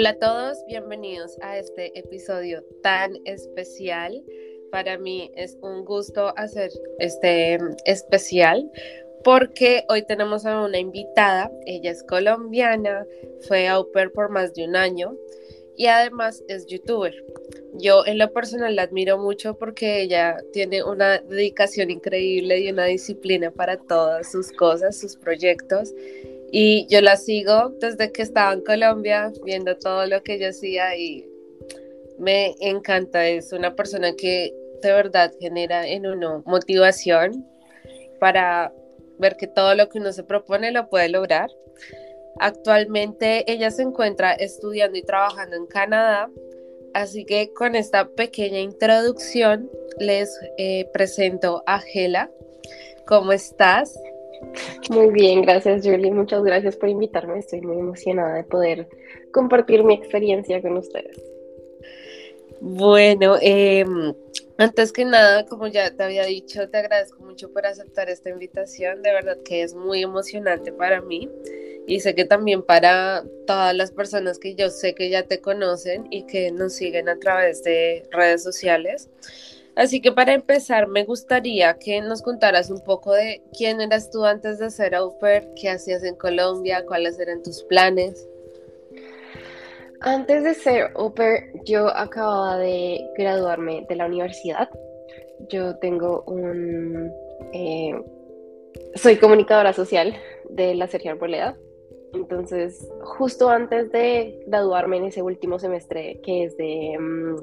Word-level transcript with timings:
Hola 0.00 0.10
a 0.10 0.18
todos, 0.18 0.64
bienvenidos 0.66 1.36
a 1.42 1.58
este 1.58 1.98
episodio 1.98 2.64
tan 2.82 3.18
especial. 3.26 4.24
Para 4.70 4.96
mí 4.96 5.30
es 5.36 5.58
un 5.60 5.84
gusto 5.84 6.32
hacer 6.38 6.70
este 6.98 7.58
especial 7.84 8.72
porque 9.22 9.84
hoy 9.90 10.00
tenemos 10.06 10.46
a 10.46 10.62
una 10.62 10.78
invitada, 10.78 11.52
ella 11.66 11.90
es 11.90 12.02
colombiana, 12.02 13.06
fue 13.46 13.68
au 13.68 13.92
pair 13.92 14.10
por 14.10 14.30
más 14.30 14.54
de 14.54 14.64
un 14.64 14.74
año 14.74 15.14
y 15.76 15.88
además 15.88 16.42
es 16.48 16.64
youtuber. 16.64 17.14
Yo 17.74 18.06
en 18.06 18.16
lo 18.16 18.32
personal 18.32 18.76
la 18.76 18.84
admiro 18.84 19.18
mucho 19.18 19.58
porque 19.58 20.00
ella 20.00 20.38
tiene 20.54 20.82
una 20.82 21.18
dedicación 21.18 21.90
increíble 21.90 22.58
y 22.58 22.70
una 22.70 22.86
disciplina 22.86 23.50
para 23.50 23.76
todas 23.76 24.32
sus 24.32 24.50
cosas, 24.50 24.98
sus 24.98 25.16
proyectos 25.16 25.92
y 26.52 26.86
yo 26.88 27.00
la 27.00 27.16
sigo 27.16 27.70
desde 27.80 28.10
que 28.12 28.22
estaba 28.22 28.52
en 28.52 28.62
Colombia, 28.62 29.32
viendo 29.44 29.76
todo 29.76 30.06
lo 30.06 30.22
que 30.22 30.34
ella 30.34 30.48
hacía 30.48 30.96
y 30.96 31.26
me 32.18 32.54
encanta. 32.60 33.26
Es 33.26 33.52
una 33.52 33.74
persona 33.74 34.14
que 34.16 34.54
de 34.82 34.92
verdad 34.92 35.32
genera 35.38 35.86
en 35.86 36.06
uno 36.06 36.42
motivación 36.46 37.46
para 38.18 38.72
ver 39.18 39.36
que 39.36 39.46
todo 39.46 39.74
lo 39.74 39.88
que 39.88 39.98
uno 39.98 40.12
se 40.12 40.24
propone 40.24 40.72
lo 40.72 40.88
puede 40.88 41.08
lograr. 41.08 41.50
Actualmente 42.38 43.50
ella 43.50 43.70
se 43.70 43.82
encuentra 43.82 44.32
estudiando 44.32 44.98
y 44.98 45.02
trabajando 45.02 45.56
en 45.56 45.66
Canadá, 45.66 46.30
así 46.94 47.24
que 47.24 47.52
con 47.52 47.74
esta 47.74 48.08
pequeña 48.08 48.60
introducción 48.60 49.70
les 49.98 50.38
eh, 50.56 50.88
presento 50.92 51.62
a 51.66 51.80
Gela. 51.80 52.30
¿Cómo 53.06 53.32
estás? 53.32 53.98
Muy 54.90 55.10
bien, 55.10 55.42
gracias 55.42 55.84
Julie, 55.84 56.10
muchas 56.10 56.42
gracias 56.42 56.76
por 56.76 56.88
invitarme, 56.88 57.38
estoy 57.38 57.60
muy 57.60 57.78
emocionada 57.78 58.36
de 58.36 58.44
poder 58.44 58.88
compartir 59.32 59.84
mi 59.84 59.94
experiencia 59.94 60.60
con 60.60 60.76
ustedes. 60.76 61.22
Bueno, 62.60 63.36
em, 63.40 64.14
antes 64.58 64.92
que 64.92 65.04
nada, 65.04 65.46
como 65.46 65.66
ya 65.66 65.94
te 65.94 66.02
había 66.02 66.24
dicho, 66.24 66.68
te 66.68 66.78
agradezco 66.78 67.22
mucho 67.22 67.50
por 67.52 67.66
aceptar 67.66 68.10
esta 68.10 68.28
invitación, 68.30 69.02
de 69.02 69.12
verdad 69.12 69.38
que 69.44 69.62
es 69.62 69.74
muy 69.74 70.02
emocionante 70.02 70.72
para 70.72 71.00
mí 71.00 71.30
y 71.86 72.00
sé 72.00 72.14
que 72.14 72.24
también 72.24 72.62
para 72.62 73.24
todas 73.46 73.74
las 73.74 73.90
personas 73.90 74.38
que 74.38 74.54
yo 74.54 74.70
sé 74.70 74.94
que 74.94 75.08
ya 75.08 75.22
te 75.22 75.40
conocen 75.40 76.06
y 76.10 76.26
que 76.26 76.52
nos 76.52 76.74
siguen 76.74 77.08
a 77.08 77.18
través 77.18 77.62
de 77.62 78.06
redes 78.10 78.42
sociales. 78.42 79.08
Así 79.76 80.00
que 80.00 80.12
para 80.12 80.34
empezar, 80.34 80.88
me 80.88 81.04
gustaría 81.04 81.74
que 81.74 82.00
nos 82.00 82.22
contaras 82.22 82.70
un 82.70 82.82
poco 82.82 83.12
de 83.12 83.42
quién 83.56 83.80
eras 83.80 84.10
tú 84.10 84.24
antes 84.24 84.58
de 84.58 84.70
ser 84.70 84.94
au 84.94 85.16
qué 85.56 85.70
hacías 85.70 86.02
en 86.02 86.16
Colombia, 86.16 86.84
cuáles 86.86 87.18
eran 87.18 87.42
tus 87.42 87.62
planes. 87.64 88.28
Antes 90.00 90.44
de 90.44 90.54
ser 90.54 90.90
au 90.94 91.14
yo 91.64 91.88
acababa 91.88 92.58
de 92.58 93.00
graduarme 93.16 93.86
de 93.88 93.96
la 93.96 94.06
universidad. 94.06 94.68
Yo 95.48 95.76
tengo 95.76 96.24
un... 96.26 97.12
Eh, 97.52 97.94
soy 98.94 99.16
comunicadora 99.16 99.72
social 99.72 100.14
de 100.48 100.74
la 100.74 100.88
Sergio 100.88 101.12
Arboleda. 101.12 101.56
Entonces, 102.12 102.88
justo 103.02 103.48
antes 103.48 103.92
de 103.92 104.42
graduarme 104.46 104.96
en 104.96 105.04
ese 105.04 105.22
último 105.22 105.58
semestre, 105.58 106.20
que 106.24 106.44
es 106.44 106.56
de 106.56 106.96
mm, 106.98 107.36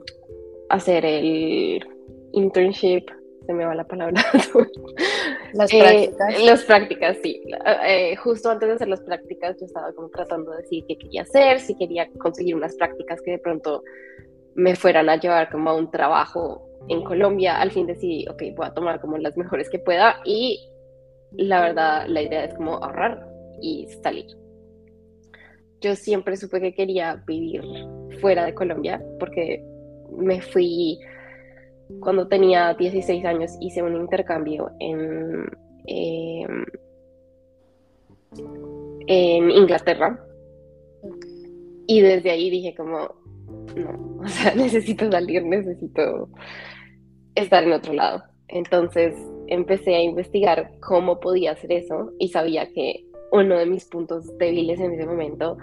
hacer 0.70 1.06
el 1.06 1.97
internship, 2.34 3.06
se 3.46 3.54
me 3.54 3.66
va 3.66 3.76
la 3.76 3.86
palabra. 3.86 4.22
las 5.54 5.74
eh, 5.74 5.80
prácticas. 5.80 6.44
las 6.44 6.64
prácticas, 6.64 7.18
sí. 7.24 7.42
Eh, 7.86 8.16
justo 8.18 8.50
antes 8.50 8.68
de 8.70 8.76
hacer 8.76 8.88
las 8.88 9.02
prácticas, 9.02 9.58
yo 9.60 9.66
estaba 9.66 9.94
como 9.94 10.10
tratando 10.10 10.52
de 10.52 10.58
decir 10.58 10.84
qué 10.88 10.98
quería 10.98 11.22
hacer, 11.24 11.60
si 11.60 11.76
quería 11.76 12.10
conseguir 12.18 12.56
unas 12.56 12.76
prácticas 12.76 13.22
que 13.22 13.32
de 13.32 13.40
pronto 13.40 13.84
me 14.56 14.76
fueran 14.76 15.10
a 15.10 15.18
llevar 15.18 15.50
como 15.52 15.70
a 15.70 15.76
un 15.76 15.90
trabajo 15.92 16.68
en 16.90 17.04
Colombia. 17.04 17.60
Al 17.60 17.72
fin 17.72 17.88
decidí, 17.88 18.28
ok, 18.28 18.44
voy 18.56 18.68
a 18.68 18.74
tomar 18.74 19.00
como 19.00 19.18
las 19.18 19.38
mejores 19.38 19.70
que 19.70 19.80
pueda 19.80 20.20
y 20.26 20.70
la 21.32 21.62
verdad, 21.62 22.06
la 22.08 22.22
idea 22.22 22.46
es 22.46 22.54
como 22.54 22.76
ahorrar 22.76 23.28
y 23.62 23.88
salir. 24.02 24.26
Yo 25.82 25.96
siempre 25.96 26.38
supe 26.38 26.60
que 26.60 26.74
quería 26.74 27.24
vivir 27.28 27.64
fuera 28.20 28.46
de 28.46 28.54
Colombia 28.54 29.04
porque 29.20 29.64
me 30.10 30.42
fui 30.42 31.00
cuando 32.00 32.28
tenía 32.28 32.74
16 32.74 33.26
años 33.26 33.52
hice 33.62 33.82
un 33.82 33.96
intercambio 33.96 34.72
en, 34.80 35.46
em, 35.86 36.66
en 39.08 39.52
Inglaterra. 39.52 40.24
Y 41.88 42.02
desde 42.02 42.32
ahí 42.32 42.50
dije 42.50 42.76
como, 42.76 43.16
no, 43.76 44.20
o 44.24 44.28
sea, 44.28 44.54
necesito 44.56 45.10
salir, 45.10 45.44
necesito 45.46 46.30
estar 47.36 47.64
en 47.64 47.74
otro 47.74 47.94
lado. 47.94 48.24
Entonces 48.50 49.16
empecé 49.48 49.96
a 49.96 50.02
investigar 50.02 50.72
cómo 50.80 51.20
podía 51.20 51.52
hacer 51.52 51.72
eso 51.72 52.12
y 52.20 52.30
sabía 52.30 52.72
que 52.74 53.06
uno 53.32 53.58
de 53.58 53.66
mis 53.66 53.86
puntos 53.86 54.38
débiles 54.38 54.80
en 54.80 54.94
ese 54.94 55.06
momento, 55.06 55.58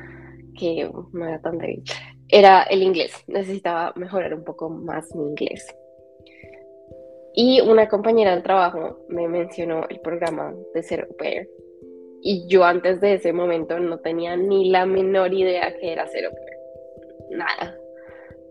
que 0.59 0.91
no 1.13 1.27
era 1.27 1.41
tan 1.41 1.59
débil, 1.59 1.83
era 2.29 2.63
el 2.65 2.83
inglés. 2.83 3.13
Necesitaba 3.27 3.93
mejorar 3.97 4.35
un 4.35 4.45
poco 4.45 4.69
más 4.69 5.15
mi 5.15 5.31
inglés. 5.31 5.67
Y 7.37 7.61
una 7.61 7.89
compañera 7.89 8.33
del 8.33 8.45
trabajo 8.45 8.99
me 9.09 9.27
mencionó 9.27 9.87
el 9.89 10.01
programa 10.01 10.55
de 10.73 10.83
ser 10.83 11.01
au 11.03 11.17
pair. 11.17 11.51
Y 12.23 12.47
yo 12.47 12.65
antes 12.65 13.01
de 13.01 13.15
ese 13.15 13.33
momento 13.33 13.79
no 13.81 13.99
tenía 13.99 14.37
ni 14.37 14.71
la 14.71 14.87
menor 14.87 15.35
idea 15.35 15.77
que 15.77 15.93
era 15.93 16.07
ser 16.07 16.27
au 16.27 16.33
pair. 16.33 17.39
Nada. 17.39 17.77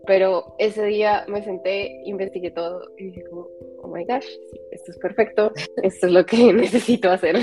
Pero 0.06 0.54
ese 0.58 0.84
día 0.84 1.24
me 1.28 1.42
senté, 1.42 2.02
investigué 2.04 2.50
todo 2.50 2.82
y 2.98 3.04
dije 3.06 3.24
como, 3.30 3.48
oh 3.82 3.88
my 3.88 4.04
gosh, 4.04 4.26
esto 4.70 4.90
es 4.90 4.98
perfecto, 4.98 5.50
esto 5.82 6.06
es 6.06 6.12
lo 6.12 6.26
que 6.26 6.52
necesito 6.52 7.10
hacer. 7.10 7.36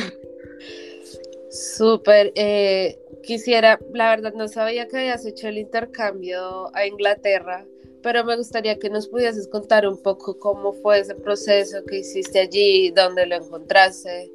Súper. 1.50 2.32
Eh, 2.36 3.00
quisiera, 3.24 3.80
la 3.94 4.12
verdad 4.12 4.34
no 4.34 4.48
sabía 4.48 4.88
que 4.88 4.98
habías 4.98 5.26
hecho 5.26 5.48
el 5.48 5.58
intercambio 5.58 6.70
a 6.76 6.86
Inglaterra 6.86 7.66
pero 8.02 8.24
me 8.24 8.36
gustaría 8.38 8.78
que 8.80 8.90
nos 8.90 9.08
pudieses 9.08 9.48
contar 9.48 9.88
un 9.88 10.02
poco 10.02 10.38
cómo 10.40 10.74
fue 10.74 11.00
ese 11.00 11.16
proceso 11.16 11.84
que 11.86 12.00
hiciste 12.00 12.40
allí, 12.40 12.92
dónde 12.92 13.26
lo 13.26 13.36
encontraste. 13.36 14.32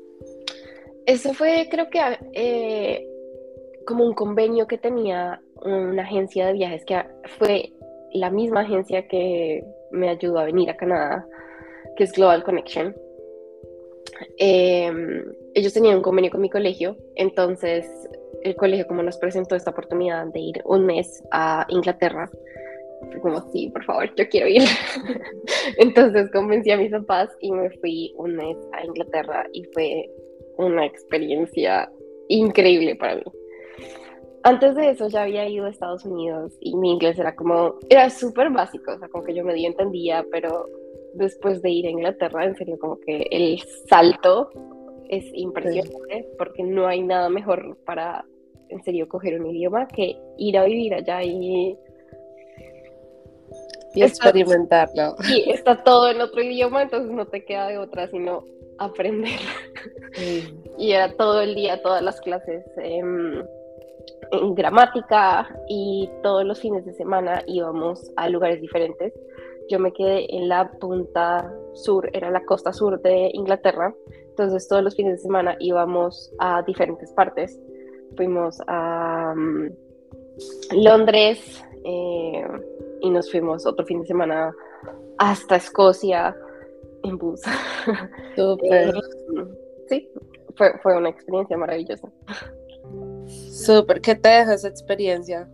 Eso 1.07 1.35
fue, 1.35 1.69
creo 1.71 1.89
que, 1.89 2.01
eh, 2.33 3.07
como 3.87 4.05
un 4.05 4.15
convenio 4.15 4.67
que 4.67 4.79
tenía 4.79 5.41
una 5.63 6.03
agencia 6.03 6.47
de 6.47 6.53
viajes, 6.53 6.85
que 6.85 7.03
fue 7.39 7.73
la 8.13 8.31
misma 8.31 8.61
agencia 8.61 9.07
que 9.07 9.65
me 9.91 10.09
ayudó 10.09 10.39
a 10.39 10.45
venir 10.45 10.71
a 10.71 10.77
Canadá, 10.77 11.27
que 11.97 12.05
es 12.05 12.13
Global 12.13 12.43
Connection. 12.43 12.95
Em, 14.39 15.25
ellos 15.55 15.73
tenían 15.73 15.97
un 15.97 16.03
convenio 16.03 16.31
con 16.31 16.41
mi 16.41 16.51
colegio, 16.51 16.97
entonces 17.17 17.87
el 18.43 18.55
colegio 18.57 18.87
como 18.87 19.03
nos 19.03 19.19
presentó 19.19 19.57
esta 19.57 19.71
oportunidad 19.71 20.27
de 20.27 20.41
ir 20.41 20.63
un 20.65 20.87
mes 20.87 21.23
a 21.31 21.67
Inglaterra, 21.69 22.31
como, 23.21 23.41
sí, 23.53 23.71
por 23.71 23.85
favor, 23.85 24.15
yo 24.17 24.29
quiero 24.29 24.49
ir. 24.49 24.63
Entonces 25.79 26.31
convencí 26.31 26.71
a 26.71 26.77
mis 26.77 26.91
papás 26.91 27.31
y 27.41 27.53
me 27.53 27.71
fui 27.79 28.13
un 28.17 28.37
mes 28.37 28.57
a 28.73 28.85
Inglaterra 28.85 29.47
y 29.53 29.65
fue 29.73 30.11
una 30.59 30.87
experiencia 30.87 31.91
increíble 32.29 32.97
para 32.97 33.17
mí. 33.17 33.23
Antes 34.43 34.77
de 34.77 34.91
eso 34.91 35.09
ya 35.09 35.25
había 35.25 35.49
ido 35.49 35.67
a 35.67 35.71
Estados 35.71 36.05
Unidos 36.05 36.57
y 36.61 36.77
mi 36.77 36.93
inglés 36.93 37.19
era 37.19 37.35
como, 37.35 37.75
era 37.91 38.09
súper 38.11 38.51
básico, 38.51 38.93
o 38.93 38.99
sea, 38.99 39.09
como 39.09 39.25
que 39.25 39.35
yo 39.35 39.45
medio 39.45 39.67
entendía, 39.67 40.25
pero 40.31 40.67
después 41.15 41.61
de 41.63 41.71
ir 41.71 41.87
a 41.87 41.91
Inglaterra, 41.91 42.45
en 42.45 42.57
serio, 42.57 42.79
como 42.79 43.01
que 43.01 43.27
el 43.31 43.59
salto 43.89 44.51
es 45.09 45.25
impresionante 45.35 46.29
porque 46.39 46.63
no 46.63 46.87
hay 46.87 47.03
nada 47.03 47.29
mejor 47.29 47.77
para, 47.85 48.25
en 48.69 48.83
serio, 48.85 49.09
coger 49.09 49.41
un 49.41 49.49
idioma 49.49 49.89
que 49.89 50.17
ir 50.39 50.59
a 50.59 50.65
vivir 50.65 50.95
allá 50.95 51.23
y 51.25 51.77
y 53.97 54.03
experimentarlo. 54.03 55.17
Y 55.29 55.51
está 55.51 55.83
todo 55.83 56.11
en 56.11 56.21
otro 56.21 56.43
idioma, 56.43 56.83
entonces 56.83 57.11
no 57.11 57.27
te 57.27 57.45
queda 57.45 57.69
de 57.69 57.79
otra 57.79 58.09
sino 58.09 58.45
aprender. 58.79 59.41
Y 60.79 60.93
era 60.93 61.15
todo 61.17 61.41
el 61.41 61.55
día, 61.55 61.83
todas 61.83 62.03
las 62.03 62.21
clases 62.21 62.65
en 62.77 63.45
gramática 64.55 65.49
y 65.69 66.11
todos 66.23 66.45
los 66.45 66.61
fines 66.61 66.85
de 66.85 66.93
semana 66.95 67.43
íbamos 67.47 68.11
a 68.17 68.29
lugares 68.29 68.61
diferentes. 68.61 69.13
Yo 69.69 69.79
me 69.79 69.93
quedé 69.93 70.35
en 70.35 70.49
la 70.49 70.71
punta 70.71 71.53
sur, 71.75 72.09
era 72.13 72.31
la 72.31 72.45
costa 72.45 72.73
sur 72.73 73.01
de 73.03 73.31
Inglaterra, 73.33 73.95
entonces 74.29 74.69
todos 74.69 74.83
los 74.83 74.95
fines 74.95 75.15
de 75.15 75.23
semana 75.23 75.57
íbamos 75.59 76.33
a 76.39 76.63
diferentes 76.63 77.13
partes. 77.13 77.59
Fuimos 78.17 78.59
a 78.69 79.35
mm, 79.35 79.71
Londres, 80.83 81.65
eh, 81.85 82.47
y 83.01 83.11
nos 83.11 83.31
fuimos 83.31 83.67
otro 83.67 83.85
fin 83.87 84.01
de 84.01 84.07
semana 84.07 84.55
hasta 85.19 85.57
Escocia 85.57 86.37
en 87.03 87.19
bus. 87.19 87.41
Súper. 88.37 88.95
sí, 89.89 90.09
fue, 90.57 90.79
fue 90.83 90.97
una 90.97 91.09
experiencia 91.09 91.57
maravillosa. 91.57 92.09
Súper, 93.27 94.01
¿qué 94.01 94.15
te 94.15 94.29
deja 94.29 94.55
esa 94.55 94.69
experiencia? 94.69 95.49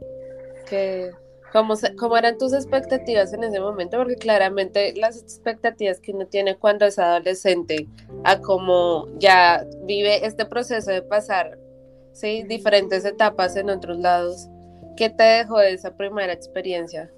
Que, 0.69 1.11
¿cómo, 1.53 1.75
¿Cómo 1.99 2.17
eran 2.17 2.39
tus 2.39 2.53
expectativas 2.53 3.33
en 3.33 3.45
ese 3.45 3.61
momento? 3.61 3.99
Porque 3.99 4.17
claramente 4.17 4.95
las 4.97 5.21
expectativas 5.21 6.01
que 6.01 6.13
uno 6.13 6.27
tiene 6.27 6.57
cuando 6.57 6.87
es 6.87 6.99
adolescente 6.99 7.87
a 8.25 8.41
cómo 8.41 9.07
ya 9.19 9.65
vive 9.85 10.25
este 10.27 10.45
proceso 10.45 10.91
de 10.91 11.03
pasar 11.03 11.59
¿sí? 12.13 12.45
diferentes 12.45 13.05
etapas 13.05 13.57
en 13.57 13.71
otros 13.71 13.99
lados. 13.99 14.49
¿Qué 14.97 15.09
te 15.11 15.23
dejó 15.23 15.59
de 15.59 15.73
esa 15.73 15.97
primera 15.97 16.33
experiencia? 16.33 17.11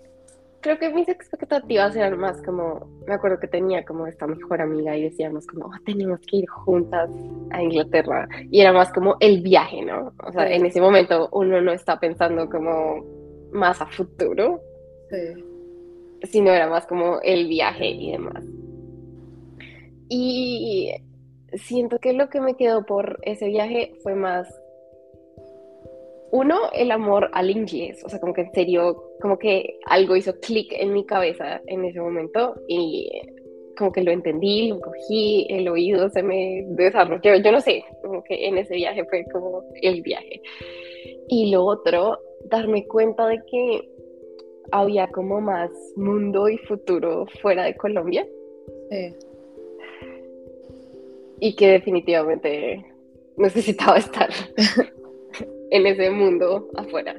Creo 0.65 0.79
que 0.79 0.89
mis 0.89 1.07
expectativas 1.11 1.95
eran 1.95 2.19
más 2.19 2.41
como, 2.41 2.89
me 3.07 3.13
acuerdo 3.13 3.39
que 3.39 3.49
tenía 3.49 3.85
como 3.85 4.07
esta 4.07 4.27
mejor 4.27 4.63
amiga 4.63 4.97
y 4.97 5.03
decíamos 5.03 5.47
como, 5.47 5.67
oh, 5.67 5.79
tenemos 5.85 6.21
que 6.21 6.39
ir 6.39 6.49
juntas 6.49 7.11
a 7.51 7.63
Inglaterra. 7.63 8.27
Y 8.51 8.63
era 8.63 8.73
más 8.73 8.91
como 8.91 9.17
el 9.21 9.43
viaje, 9.43 9.83
¿no? 9.85 10.15
O 10.27 10.33
sea, 10.33 10.51
en 10.51 10.65
ese 10.65 10.81
momento 10.81 11.29
uno 11.33 11.61
no 11.61 11.71
está 11.71 12.01
pensando 12.01 12.49
como 12.49 13.05
más 13.53 13.79
a 13.83 13.87
futuro, 13.87 14.59
sí. 15.11 15.45
sino 16.23 16.51
era 16.51 16.67
más 16.67 16.87
como 16.87 17.21
el 17.21 17.47
viaje 17.47 17.87
y 17.87 18.13
demás. 18.13 18.45
Y 20.09 20.95
siento 21.53 21.99
que 21.99 22.15
lo 22.15 22.31
que 22.31 22.41
me 22.41 22.57
quedó 22.57 22.87
por 22.87 23.19
ese 23.23 23.49
viaje 23.49 23.93
fue 24.03 24.15
más 24.15 24.49
uno, 26.35 26.59
el 26.73 26.91
amor 26.91 27.31
al 27.33 27.49
inglés, 27.49 28.03
o 28.05 28.09
sea, 28.09 28.19
como 28.19 28.35
que 28.35 28.41
en 28.41 28.53
serio, 28.53 29.01
como 29.21 29.39
que 29.39 29.79
algo 29.87 30.17
hizo 30.17 30.41
clic 30.41 30.73
en 30.73 30.93
mi 30.93 31.07
cabeza 31.07 31.61
en 31.67 31.85
ese 31.85 32.01
momento 32.01 32.57
y 32.67 33.09
como 33.79 33.93
que 33.93 34.03
lo 34.03 34.11
entendí, 34.11 34.67
lo 34.67 34.81
cogí, 34.81 35.47
el 35.49 35.69
oído 35.69 36.11
se 36.11 36.25
me 36.25 36.65
desarrolló, 36.71 37.37
yo 37.37 37.53
no 37.53 37.61
sé, 37.61 37.85
como 38.03 38.25
que 38.25 38.49
en 38.49 38.59
ese 38.59 38.75
viaje 38.75 39.05
fue 39.05 39.25
como 39.33 39.63
el 39.81 40.03
viaje. 40.03 40.43
Y 41.29 41.53
lo 41.53 41.65
otro, 41.65 42.19
darme 42.47 42.85
cuenta 42.89 43.29
de 43.29 43.41
que 43.49 43.89
había 44.73 45.07
como 45.13 45.41
más 45.41 45.71
mundo 45.95 46.49
y 46.49 46.59
futuro 46.59 47.27
fuera 47.43 47.63
de 47.63 47.77
Colombia. 47.77 48.27
Sí. 48.91 49.15
Y 51.39 51.55
que 51.55 51.69
definitivamente 51.69 52.85
necesitaba 53.37 53.99
estar 53.99 54.31
en 55.75 55.87
ese 55.87 56.09
mundo 56.11 56.69
afuera. 56.77 57.17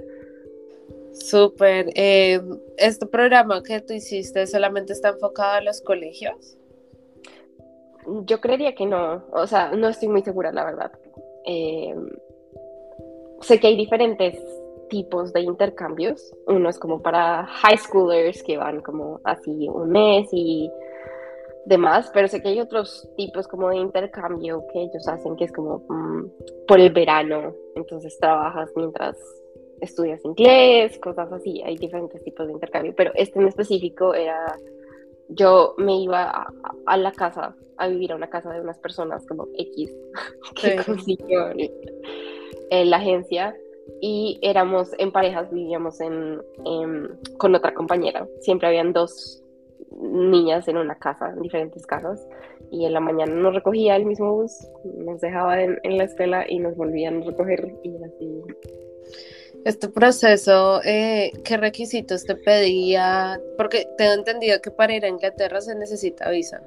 Súper. 1.12 1.90
Eh, 1.96 2.42
¿Este 2.78 3.06
programa 3.06 3.62
que 3.62 3.82
tú 3.82 3.94
hiciste 3.94 4.48
solamente 4.48 4.94
está 4.94 5.10
enfocado 5.10 5.56
a 5.56 5.62
los 5.62 5.82
colegios? 5.82 6.58
Yo 8.26 8.40
creería 8.40 8.74
que 8.74 8.86
no, 8.86 9.26
o 9.32 9.46
sea, 9.46 9.72
no 9.72 9.90
estoy 9.90 10.08
muy 10.08 10.22
segura, 10.22 10.54
la 10.54 10.64
verdad. 10.64 10.92
Eh, 11.46 11.96
sé 13.42 13.60
que 13.60 13.68
hay 13.68 13.76
diferentes 13.76 14.38
tipos 14.90 15.34
de 15.34 15.42
intercambios. 15.42 16.34
Uno 16.48 16.70
es 16.70 16.80
como 16.80 17.02
para 17.02 17.46
high 17.46 17.78
schoolers 17.78 18.42
que 18.42 18.58
van 18.58 18.82
como 18.82 19.20
así 19.26 19.68
un 19.68 19.90
mes 19.90 20.30
y 20.32 20.72
demás, 21.66 22.10
pero 22.14 22.28
sé 22.28 22.42
que 22.42 22.50
hay 22.50 22.62
otros 22.62 23.08
tipos 23.18 23.48
como 23.48 23.70
de 23.70 23.78
intercambio 23.78 24.66
que 24.72 24.84
ellos 24.84 25.08
hacen, 25.08 25.36
que 25.36 25.46
es 25.46 25.52
como 25.52 25.80
mm, 25.90 26.66
por 26.68 26.80
el 26.80 26.92
verano, 26.92 27.54
entonces 27.76 28.18
trabajas 28.20 28.72
mientras 28.76 29.18
estudias 29.82 30.24
inglés, 30.24 30.98
cosas 31.00 31.32
así, 31.32 31.62
hay 31.64 31.78
diferentes 31.78 32.24
tipos 32.24 32.48
de 32.48 32.54
intercambio, 32.54 32.94
pero 32.96 33.12
este 33.16 33.40
en 33.40 33.48
específico 33.48 34.14
era, 34.14 34.58
yo 35.30 35.74
me 35.78 36.00
iba 36.02 36.48
a, 36.86 36.98
la 36.98 37.12
casa, 37.12 37.56
a 37.78 37.88
vivir 37.88 38.12
a 38.12 38.16
una 38.16 38.30
casa 38.30 38.52
de 38.54 38.62
unas 38.62 38.78
personas 38.78 39.26
como 39.28 39.48
X, 39.58 39.92
que 40.62 40.78
consiguió 40.84 41.50
la 42.70 42.98
agencia, 42.98 43.56
y 44.02 44.40
éramos 44.42 44.92
en 44.98 45.12
parejas, 45.12 45.52
vivíamos 45.52 46.00
en, 46.02 46.42
con 47.38 47.54
otra 47.54 47.74
compañera, 47.74 48.28
siempre 48.40 48.68
habían 48.68 48.94
dos 48.94 49.45
niñas 49.92 50.68
en 50.68 50.78
una 50.78 50.96
casa, 50.96 51.30
en 51.30 51.42
diferentes 51.42 51.86
casas, 51.86 52.28
y 52.72 52.86
en 52.86 52.94
la 52.94 53.00
mañana 53.00 53.34
nos 53.34 53.54
recogía 53.54 53.96
el 53.96 54.06
mismo 54.06 54.34
bus, 54.34 54.68
nos 54.98 55.22
dejaba 55.22 55.62
en, 55.62 55.80
la 55.84 56.04
escuela 56.04 56.46
y 56.48 56.60
nos 56.60 56.76
volvían 56.76 57.22
a 57.22 57.26
recoger 57.26 57.74
y 57.84 57.96
así. 58.04 58.42
Este 59.64 59.90
proceso, 59.90 60.82
eh, 60.84 61.32
¿qué 61.44 61.58
requisitos 61.58 62.24
te 62.26 62.36
pedía? 62.36 63.40
Porque 63.58 63.88
tengo 63.98 64.14
entendido 64.14 64.62
que 64.62 64.70
para 64.70 64.94
ir 64.94 65.06
a 65.06 65.10
Inglaterra 65.10 65.62
se 65.62 65.76
necesita 65.76 66.30
visa. 66.30 66.62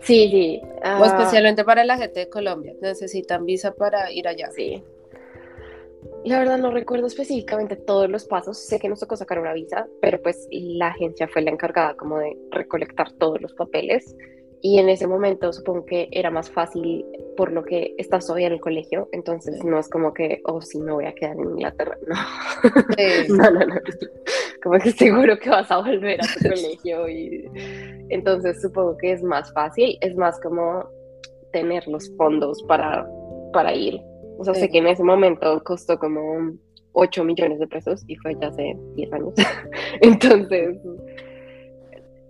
Sí, 0.00 0.28
sí. 0.30 0.60
o 0.62 0.80
ah. 0.82 1.02
especialmente 1.04 1.64
para 1.64 1.84
la 1.84 1.98
gente 1.98 2.20
de 2.20 2.28
Colombia, 2.28 2.74
necesitan 2.80 3.44
visa 3.44 3.72
para 3.72 4.10
ir 4.12 4.28
allá. 4.28 4.50
Sí. 4.52 4.82
La 6.24 6.38
verdad 6.38 6.56
no 6.56 6.70
recuerdo 6.70 7.06
específicamente 7.06 7.76
todos 7.76 8.08
los 8.08 8.24
pasos, 8.24 8.58
sé 8.58 8.78
que 8.78 8.88
nos 8.88 9.00
tocó 9.00 9.14
sacar 9.14 9.38
una 9.38 9.52
visa, 9.52 9.86
pero 10.00 10.20
pues 10.22 10.48
la 10.50 10.88
agencia 10.88 11.28
fue 11.28 11.42
la 11.42 11.50
encargada 11.50 11.94
como 11.96 12.18
de 12.18 12.34
recolectar 12.50 13.12
todos 13.12 13.42
los 13.42 13.52
papeles. 13.52 14.16
Y 14.62 14.78
en 14.78 14.88
ese 14.88 15.06
momento 15.06 15.52
supongo 15.52 15.84
que 15.84 16.08
era 16.10 16.30
más 16.30 16.50
fácil 16.50 17.04
por 17.36 17.52
lo 17.52 17.62
que 17.62 17.94
estás 17.98 18.30
hoy 18.30 18.44
en 18.44 18.54
el 18.54 18.60
colegio, 18.60 19.10
entonces 19.12 19.62
no 19.62 19.78
es 19.78 19.90
como 19.90 20.14
que, 20.14 20.40
oh, 20.46 20.62
sí, 20.62 20.80
me 20.80 20.92
voy 20.92 21.04
a 21.04 21.14
quedar 21.14 21.36
en 21.36 21.50
Inglaterra, 21.50 21.98
no. 22.06 22.16
no, 23.36 23.50
no, 23.50 23.66
no, 23.66 23.80
como 24.62 24.78
que 24.78 24.92
seguro 24.92 25.38
que 25.38 25.50
vas 25.50 25.70
a 25.70 25.76
volver 25.76 26.18
a 26.22 26.24
tu 26.24 26.48
colegio 26.48 27.06
y 27.06 27.44
entonces 28.08 28.62
supongo 28.62 28.96
que 28.96 29.12
es 29.12 29.22
más 29.22 29.52
fácil, 29.52 29.98
es 30.00 30.16
más 30.16 30.40
como 30.40 30.88
tener 31.52 31.86
los 31.86 32.10
fondos 32.16 32.62
para, 32.62 33.06
para 33.52 33.74
ir 33.74 34.00
o 34.38 34.44
sea, 34.44 34.54
sé 34.54 34.68
que 34.68 34.78
en 34.78 34.86
ese 34.86 35.02
momento 35.02 35.62
costó 35.64 35.98
como 35.98 36.52
8 36.92 37.24
millones 37.24 37.58
de 37.58 37.66
pesos 37.66 38.02
y 38.06 38.16
fue 38.16 38.34
ya 38.40 38.48
hace 38.48 38.76
10 38.96 39.12
años. 39.12 39.34
Entonces, 40.00 40.78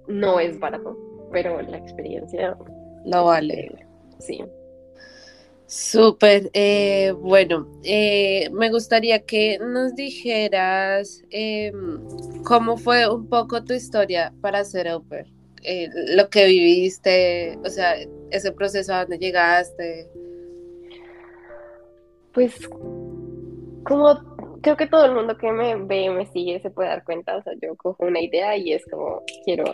no 0.09 0.41
es 0.41 0.59
barato, 0.59 0.97
pero 1.33 1.61
la 1.63 1.79
experiencia 1.79 2.57
lo 3.05 3.25
vale. 3.25 3.55
Eh, 3.55 3.87
sí. 4.19 4.45
Súper, 5.67 6.51
eh, 6.53 7.13
bueno, 7.19 7.67
eh, 7.83 8.49
me 8.53 8.71
gustaría 8.71 9.21
que 9.21 9.59
nos 9.59 9.95
dijeras 9.95 11.23
em, 11.31 12.01
cómo 12.45 12.77
fue 12.77 13.09
un 13.09 13.29
poco 13.29 13.65
tu 13.65 13.73
historia 13.73 14.33
para 14.41 14.65
ser 14.65 14.89
au 14.89 15.03
lo 16.15 16.29
que 16.29 16.47
viviste, 16.47 17.59
o 17.65 17.71
sea, 17.71 17.97
ese 18.31 18.53
proceso 18.53 18.93
a 18.93 19.01
donde 19.01 19.19
llegaste 19.19 20.07
pues 22.35 22.69
como 23.85 24.35
creo 24.63 24.77
que 24.77 24.87
todo 24.87 25.05
el 25.05 25.15
mundo 25.15 25.37
que 25.37 25.53
me 25.53 25.77
ve, 25.77 26.11
me 26.11 26.27
sigue, 26.27 26.59
se 26.61 26.71
puede 26.71 26.89
dar 26.89 27.05
cuenta, 27.05 27.37
o 27.37 27.43
sea, 27.43 27.53
yo 27.63 27.77
cojo 27.77 28.05
una 28.05 28.21
idea 28.21 28.57
y 28.57 28.73
es 28.73 28.85
como, 28.91 29.23
quiero 29.45 29.65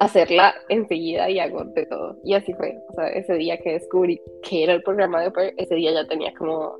hacerla 0.00 0.54
enseguida 0.70 1.28
y 1.28 1.38
hago 1.38 1.62
de 1.64 1.84
todo. 1.84 2.16
Y 2.24 2.32
así 2.32 2.54
fue, 2.54 2.78
o 2.88 2.94
sea, 2.94 3.08
ese 3.08 3.34
día 3.34 3.58
que 3.58 3.72
descubrí 3.72 4.18
que 4.42 4.64
era 4.64 4.72
el 4.72 4.82
programa 4.82 5.20
de 5.20 5.28
Upper, 5.28 5.54
ese 5.58 5.74
día 5.74 5.92
ya 5.92 6.08
tenía 6.08 6.32
como 6.34 6.74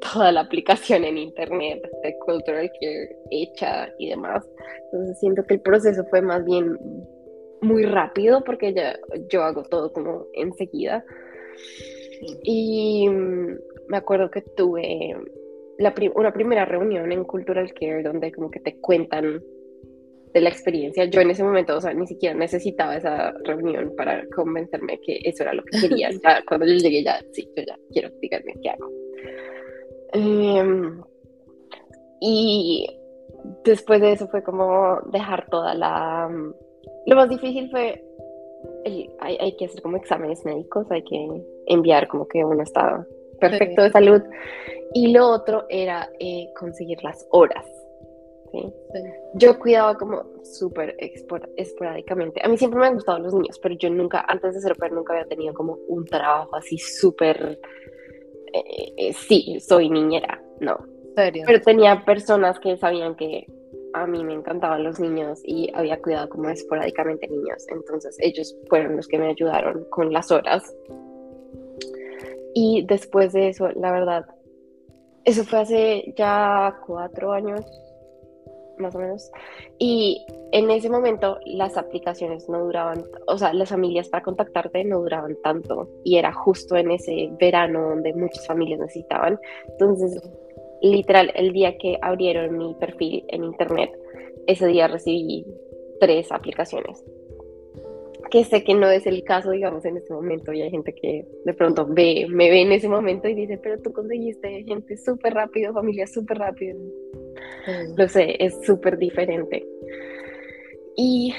toda 0.00 0.32
la 0.32 0.40
aplicación 0.40 1.04
en 1.04 1.18
internet 1.18 1.82
de 2.02 2.18
Cultural 2.20 2.70
Care 2.80 3.16
hecha 3.30 3.90
y 3.98 4.08
demás. 4.08 4.42
Entonces 4.86 5.20
siento 5.20 5.44
que 5.44 5.54
el 5.54 5.60
proceso 5.60 6.02
fue 6.06 6.22
más 6.22 6.42
bien 6.46 6.78
muy 7.60 7.84
rápido 7.84 8.42
porque 8.42 8.72
ya 8.72 8.98
yo 9.28 9.42
hago 9.42 9.62
todo 9.64 9.92
como 9.92 10.24
enseguida. 10.32 11.04
Y 12.42 13.06
me 13.88 13.96
acuerdo 13.96 14.30
que 14.30 14.42
tuve 14.42 15.16
la 15.78 15.94
una 16.14 16.32
primera 16.32 16.64
reunión 16.64 17.10
en 17.12 17.24
Cultural 17.24 17.72
Care 17.74 18.02
donde 18.02 18.32
como 18.32 18.50
que 18.50 18.60
te 18.60 18.78
cuentan 18.80 19.42
de 20.32 20.40
la 20.40 20.48
experiencia. 20.48 21.04
Yo 21.04 21.20
en 21.20 21.30
ese 21.30 21.44
momento, 21.44 21.76
o 21.76 21.80
sea, 21.80 21.92
ni 21.92 22.06
siquiera 22.06 22.34
necesitaba 22.34 22.96
esa 22.96 23.32
reunión 23.44 23.94
para 23.96 24.26
convencerme 24.34 24.98
que 25.00 25.20
eso 25.24 25.42
era 25.42 25.52
lo 25.52 25.62
que 25.64 25.80
quería. 25.80 26.10
Ya, 26.22 26.42
cuando 26.46 26.66
yo 26.66 26.74
llegué 26.74 27.02
ya, 27.02 27.20
sí, 27.32 27.48
yo 27.56 27.64
ya 27.66 27.76
quiero, 27.92 28.10
díganme 28.20 28.54
qué 28.62 28.70
hago. 28.70 28.90
Em, 30.12 31.02
y 32.20 32.86
después 33.64 34.00
de 34.00 34.12
eso 34.12 34.28
fue 34.28 34.42
como 34.42 35.00
dejar 35.10 35.48
toda 35.48 35.74
la... 35.74 36.30
Lo 37.06 37.16
más 37.16 37.28
difícil 37.28 37.70
fue, 37.70 38.02
hay, 38.84 39.36
hay 39.40 39.56
que 39.56 39.66
hacer 39.66 39.82
como 39.82 39.96
exámenes 39.96 40.44
médicos, 40.44 40.90
hay 40.90 41.02
que 41.02 41.42
enviar 41.66 42.08
como 42.08 42.26
que 42.28 42.44
uno 42.44 42.62
está 42.62 43.06
perfecto 43.50 43.82
de 43.82 43.90
salud. 43.90 44.22
Y 44.94 45.12
lo 45.12 45.28
otro 45.28 45.64
era 45.68 46.08
eh, 46.18 46.48
conseguir 46.58 47.02
las 47.02 47.26
horas. 47.30 47.66
Yo 49.34 49.58
cuidaba 49.58 49.96
como 49.96 50.24
súper 50.44 50.94
esporádicamente. 51.56 52.40
A 52.44 52.48
mí 52.48 52.58
siempre 52.58 52.80
me 52.80 52.86
han 52.86 52.94
gustado 52.94 53.18
los 53.18 53.32
niños, 53.34 53.58
pero 53.58 53.74
yo 53.76 53.88
nunca, 53.88 54.24
antes 54.28 54.54
de 54.54 54.60
ser 54.60 54.72
oper, 54.72 54.92
nunca 54.92 55.14
había 55.14 55.26
tenido 55.26 55.54
como 55.54 55.78
un 55.88 56.04
trabajo 56.04 56.54
así 56.56 56.76
súper... 56.78 57.58
Eh, 58.52 58.92
eh, 58.98 59.12
sí, 59.14 59.58
soy 59.60 59.88
niñera, 59.88 60.42
no. 60.60 60.76
Pero 61.14 61.60
tenía 61.62 62.04
personas 62.04 62.58
que 62.58 62.76
sabían 62.76 63.16
que 63.16 63.46
a 63.94 64.06
mí 64.06 64.24
me 64.24 64.34
encantaban 64.34 64.84
los 64.84 65.00
niños 65.00 65.40
y 65.44 65.70
había 65.74 66.00
cuidado 66.00 66.28
como 66.28 66.48
esporádicamente 66.50 67.28
niños. 67.28 67.66
Entonces 67.68 68.16
ellos 68.20 68.56
fueron 68.68 68.96
los 68.96 69.08
que 69.08 69.18
me 69.18 69.28
ayudaron 69.28 69.86
con 69.90 70.12
las 70.12 70.30
horas 70.30 70.74
y 72.54 72.84
después 72.86 73.32
de 73.32 73.48
eso, 73.48 73.68
la 73.70 73.92
verdad, 73.92 74.26
eso 75.24 75.44
fue 75.44 75.60
hace 75.60 76.14
ya 76.16 76.78
cuatro 76.86 77.32
años, 77.32 77.60
más 78.78 78.94
o 78.94 78.98
menos. 78.98 79.30
Y 79.78 80.26
en 80.52 80.70
ese 80.70 80.90
momento 80.90 81.38
las 81.46 81.76
aplicaciones 81.76 82.48
no 82.48 82.64
duraban, 82.64 83.04
o 83.26 83.38
sea, 83.38 83.52
las 83.52 83.70
familias 83.70 84.08
para 84.08 84.22
contactarte 84.22 84.84
no 84.84 85.00
duraban 85.00 85.36
tanto. 85.42 85.88
Y 86.04 86.16
era 86.16 86.32
justo 86.32 86.76
en 86.76 86.90
ese 86.90 87.30
verano 87.38 87.90
donde 87.90 88.12
muchas 88.14 88.46
familias 88.46 88.80
necesitaban. 88.80 89.38
Entonces, 89.68 90.20
literal, 90.82 91.30
el 91.34 91.52
día 91.52 91.78
que 91.78 91.98
abrieron 92.02 92.58
mi 92.58 92.74
perfil 92.74 93.24
en 93.28 93.44
internet, 93.44 93.90
ese 94.46 94.66
día 94.66 94.88
recibí 94.88 95.46
tres 96.00 96.32
aplicaciones 96.32 97.04
que 98.32 98.44
sé 98.44 98.64
que 98.64 98.72
no 98.72 98.90
es 98.90 99.06
el 99.06 99.24
caso, 99.24 99.50
digamos, 99.50 99.84
en 99.84 99.98
este 99.98 100.14
momento, 100.14 100.54
y 100.54 100.62
hay 100.62 100.70
gente 100.70 100.94
que 100.94 101.28
de 101.44 101.52
pronto 101.52 101.86
ve, 101.86 102.24
me 102.30 102.48
ve 102.48 102.62
en 102.62 102.72
ese 102.72 102.88
momento 102.88 103.28
y 103.28 103.34
dice, 103.34 103.58
pero 103.62 103.78
tú 103.82 103.92
conseguiste 103.92 104.64
gente 104.64 104.96
súper 104.96 105.34
rápido, 105.34 105.74
familia 105.74 106.06
súper 106.06 106.38
rápido. 106.38 106.78
Lo 107.94 108.08
sé, 108.08 108.42
es 108.42 108.58
súper 108.64 108.96
diferente. 108.96 109.66
Y 110.96 111.34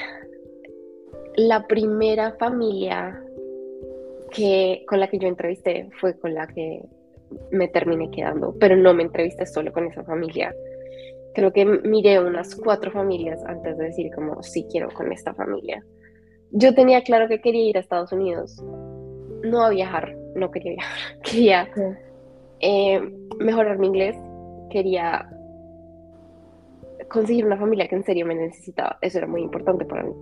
la 1.36 1.66
primera 1.66 2.34
familia 2.34 3.20
que, 4.30 4.86
con 4.88 5.00
la 5.00 5.08
que 5.08 5.18
yo 5.18 5.28
entrevisté 5.28 5.90
fue 6.00 6.16
con 6.20 6.36
la 6.36 6.46
que 6.46 6.84
me 7.50 7.70
terminé 7.70 8.12
quedando, 8.12 8.56
pero 8.60 8.76
no 8.76 8.94
me 8.94 9.02
entrevisté 9.02 9.48
solo 9.48 9.74
con 9.74 9.88
esa 9.88 10.04
familia. 10.04 10.54
Creo 11.34 11.52
que 11.52 11.66
miré 11.66 12.20
unas 12.20 12.54
cuatro 12.54 12.92
familias 12.92 13.44
antes 13.48 13.80
de 13.80 13.86
decir 13.86 14.12
como 14.14 14.44
sí 14.44 14.68
quiero 14.70 14.90
con 14.92 15.12
esta 15.12 15.34
familia 15.34 15.84
yo 16.54 16.74
tenía 16.74 17.02
claro 17.04 17.28
que 17.28 17.42
quería 17.42 17.70
ir 17.70 17.78
a 17.78 17.82
Estados 17.82 18.12
Unidos, 18.12 18.64
no 19.44 19.64
a 19.64 19.70
viajar, 19.70 20.16
no 20.36 20.52
quería 20.52 20.74
viajar, 20.74 21.20
quería 21.24 21.70
eh, 22.60 23.02
mejorar 23.40 23.78
mi 23.80 23.88
inglés, 23.88 24.16
quería 24.70 25.30
conseguir 27.10 27.46
una 27.46 27.58
familia 27.58 27.88
que 27.88 27.96
en 27.96 28.04
serio 28.04 28.26
me 28.26 28.36
necesitaba, 28.36 28.98
eso 29.02 29.18
era 29.18 29.28
muy 29.28 29.42
importante 29.42 29.86
para 29.86 30.04
mí. 30.04 30.14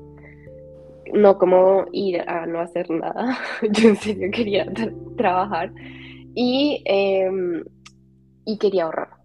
No 1.14 1.38
como 1.38 1.86
ir 1.92 2.22
a 2.22 2.46
no 2.46 2.62
hacer 2.62 2.90
nada, 2.90 3.38
yo 3.70 3.90
en 3.90 3.96
serio 3.98 4.30
quería 4.32 4.66
trabajar 5.18 5.72
y, 6.34 6.82
em, 6.86 7.64
y 8.46 8.58
quería 8.58 8.86
ahorrar. 8.86 9.21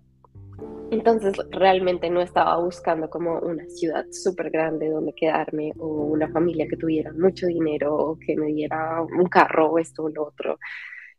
Entonces 0.91 1.35
realmente 1.51 2.09
no 2.11 2.21
estaba 2.21 2.59
buscando 2.63 3.11
como 3.11 3.41
una 3.41 3.69
ciudad 3.69 4.05
súper 4.11 4.51
grande 4.51 4.89
donde 4.89 5.13
quedarme 5.15 5.73
o 5.79 5.87
una 5.87 6.29
familia 6.29 6.67
que 6.69 6.77
tuviera 6.77 7.13
mucho 7.13 7.47
dinero 7.47 7.95
o 7.95 8.19
que 8.19 8.37
me 8.37 8.47
diera 8.53 9.03
un 9.03 9.27
carro 9.27 9.73
o 9.73 9.79
esto 9.79 10.05
o 10.05 10.09
lo 10.09 10.27
otro. 10.27 10.59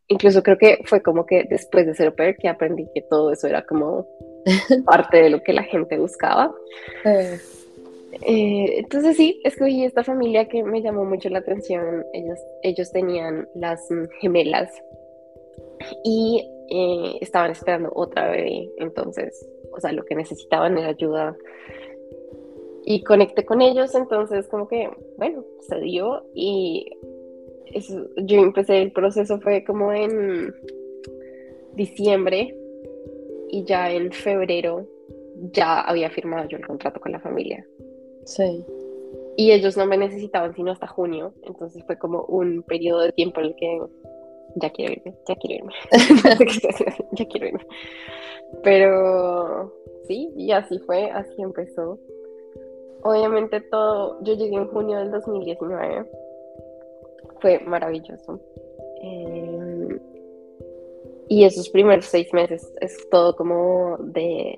Incluso 0.08 0.42
creo 0.42 0.58
que 0.58 0.80
fue 0.86 1.02
como 1.02 1.26
que 1.26 1.44
después 1.50 1.86
de 1.86 1.94
ser 1.94 2.08
au 2.08 2.36
que 2.40 2.48
aprendí 2.48 2.88
que 2.94 3.02
todo 3.02 3.32
eso 3.34 3.48
era 3.48 3.66
como 3.66 4.08
parte 4.86 5.18
de 5.18 5.30
lo 5.30 5.44
que 5.44 5.52
la 5.52 5.64
gente 5.64 5.98
buscaba. 5.98 6.54
Eh, 7.04 8.80
entonces 8.80 9.18
sí, 9.18 9.42
escogí 9.44 9.84
esta 9.84 10.04
familia 10.06 10.48
que 10.48 10.64
me 10.64 10.82
llamó 10.82 11.04
mucho 11.04 11.28
la 11.28 11.40
atención. 11.40 12.06
Ellos, 12.14 12.40
ellos 12.64 12.92
tenían 12.94 13.50
las 13.54 13.86
gemelas 14.22 14.72
y 16.06 16.50
eh, 16.70 17.18
estaban 17.20 17.52
esperando 17.52 17.92
otra 17.94 18.32
bebé. 18.32 18.70
Entonces 18.78 19.46
o 19.78 19.80
sea, 19.80 19.92
lo 19.92 20.04
que 20.04 20.16
necesitaban 20.16 20.78
era 20.78 20.90
ayuda. 20.90 21.38
Y 22.86 23.04
conecté 23.04 23.46
con 23.46 23.62
ellos, 23.62 23.94
entonces 23.96 24.48
como 24.48 24.68
que, 24.68 24.90
bueno, 25.18 25.44
se 25.62 25.80
dio 25.80 26.26
y 26.34 26.90
yo 28.24 28.38
empecé 28.40 28.82
el 28.82 28.92
proceso 28.92 29.40
fue 29.40 29.64
como 29.64 29.92
en 29.92 30.54
diciembre 31.74 32.56
y 33.50 33.66
ya 33.66 33.92
en 33.92 34.12
febrero 34.12 34.88
ya 35.52 35.82
había 35.82 36.10
firmado 36.10 36.48
yo 36.48 36.58
el 36.58 36.66
contrato 36.66 37.00
con 37.00 37.12
la 37.12 37.20
familia. 37.20 37.66
Sí. 38.26 38.66
Y 39.36 39.52
ellos 39.52 39.78
no 39.78 39.86
me 39.86 39.98
necesitaban 39.98 40.56
sino 40.56 40.72
hasta 40.72 40.88
junio, 40.88 41.34
entonces 41.44 41.84
fue 41.86 41.98
como 41.98 42.24
un 42.24 42.64
periodo 42.64 43.02
de 43.02 43.12
tiempo 43.12 43.40
en 43.42 43.48
el 43.48 43.56
que 43.56 43.82
ya 44.56 44.70
quiero 44.72 44.94
irme, 44.94 45.14
ya 45.28 45.36
quiero 45.36 45.56
irme, 45.56 45.74
ya 47.12 47.26
quiero 47.26 47.48
irme. 47.48 47.66
Pero 48.64 49.74
sí, 50.08 50.32
y 50.36 50.52
así 50.52 50.80
fue, 50.80 51.10
así 51.12 51.42
empezó. 51.42 52.00
Obviamente 53.04 53.62
todo, 53.62 54.22
yo 54.24 54.34
llegué 54.34 54.56
en 54.56 54.68
junio 54.68 54.98
del 55.00 55.12
2019, 55.12 56.06
fue 57.42 57.60
maravilloso. 57.60 58.40
Em, 59.02 60.00
y 61.30 61.44
esos 61.44 61.70
primeros 61.70 62.06
seis 62.06 62.34
meses 62.34 62.74
es 62.82 63.08
todo 63.10 63.36
como 63.36 63.98
de 64.00 64.58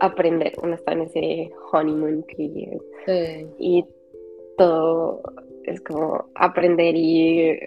aprender, 0.00 0.52
uno 0.62 0.74
está 0.74 0.92
en 0.92 1.02
ese 1.02 1.52
honeymoon 1.72 2.24
period. 2.24 2.80
Y 3.58 3.84
todo 4.56 5.22
es 5.64 5.80
como 5.80 6.26
aprender 6.34 6.94
y 6.96 7.58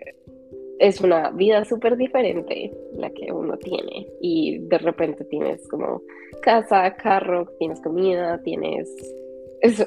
es 0.79 1.01
una 1.01 1.31
vida 1.31 1.65
súper 1.65 1.97
diferente 1.97 2.71
la 2.95 3.09
que 3.09 3.31
uno 3.31 3.57
tiene 3.57 4.07
y 4.21 4.59
de 4.59 4.77
repente 4.77 5.23
tienes 5.25 5.67
como 5.67 6.01
casa, 6.41 6.95
carro, 6.95 7.47
tienes 7.59 7.81
comida, 7.81 8.41
tienes... 8.43 8.89
Es, 9.61 9.83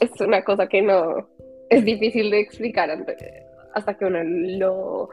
es, 0.00 0.20
una 0.20 0.42
cosa 0.42 0.66
que 0.66 0.80
no 0.80 1.28
es 1.68 1.84
difícil 1.84 2.30
de 2.30 2.40
explicar 2.40 2.88
hasta 3.74 3.98
que 3.98 4.04
uno 4.06 4.22
lo 4.24 5.10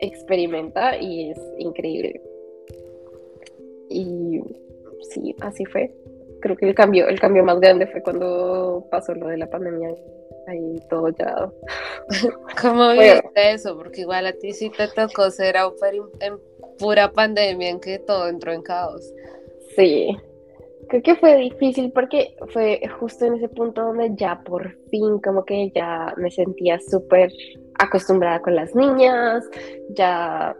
experimenta 0.00 0.98
y 0.98 1.30
es 1.30 1.40
increíble. 1.56 2.20
Y 3.88 4.42
sí, 5.10 5.34
así 5.40 5.64
fue. 5.64 5.94
Creo 6.40 6.56
que 6.56 6.68
el 6.68 6.74
cambio, 6.74 7.08
el 7.08 7.18
cambio 7.18 7.42
más 7.42 7.58
grande 7.58 7.86
fue 7.86 8.02
cuando 8.02 8.86
pasó 8.90 9.14
lo 9.14 9.28
de 9.28 9.38
la 9.38 9.48
pandemia 9.48 9.94
ahí 10.46 10.76
todo 10.88 11.08
ya. 11.10 11.50
¿Cómo 12.60 12.90
viste 12.92 13.52
eso? 13.52 13.76
Porque 13.76 14.02
igual 14.02 14.26
a 14.26 14.32
ti 14.32 14.52
sí 14.52 14.70
te 14.70 14.88
tocó 14.88 15.30
ser 15.30 15.56
en 16.20 16.38
pura 16.78 17.12
pandemia 17.12 17.70
en 17.70 17.80
que 17.80 17.98
todo 17.98 18.28
entró 18.28 18.52
en 18.52 18.62
caos. 18.62 19.12
Sí, 19.76 20.16
creo 20.88 21.02
que 21.02 21.14
fue 21.16 21.36
difícil 21.36 21.92
porque 21.92 22.36
fue 22.48 22.80
justo 22.98 23.24
en 23.24 23.34
ese 23.34 23.48
punto 23.48 23.82
donde 23.82 24.12
ya 24.14 24.42
por 24.44 24.76
fin 24.90 25.18
como 25.20 25.44
que 25.44 25.70
ya 25.74 26.12
me 26.16 26.30
sentía 26.30 26.78
súper 26.80 27.32
acostumbrada 27.78 28.40
con 28.40 28.54
las 28.54 28.74
niñas, 28.74 29.48
ya 29.90 30.56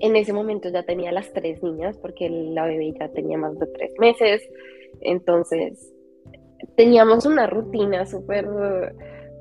en 0.00 0.16
ese 0.16 0.32
momento 0.32 0.68
ya 0.68 0.82
tenía 0.82 1.10
las 1.10 1.32
tres 1.32 1.62
niñas 1.62 1.96
porque 1.98 2.28
la 2.28 2.66
bebé 2.66 2.92
ya 2.98 3.08
tenía 3.08 3.38
más 3.38 3.58
de 3.58 3.66
tres 3.68 3.92
meses, 3.98 4.42
entonces 5.00 5.92
teníamos 6.76 7.26
una 7.26 7.46
rutina 7.46 8.06
súper... 8.06 8.46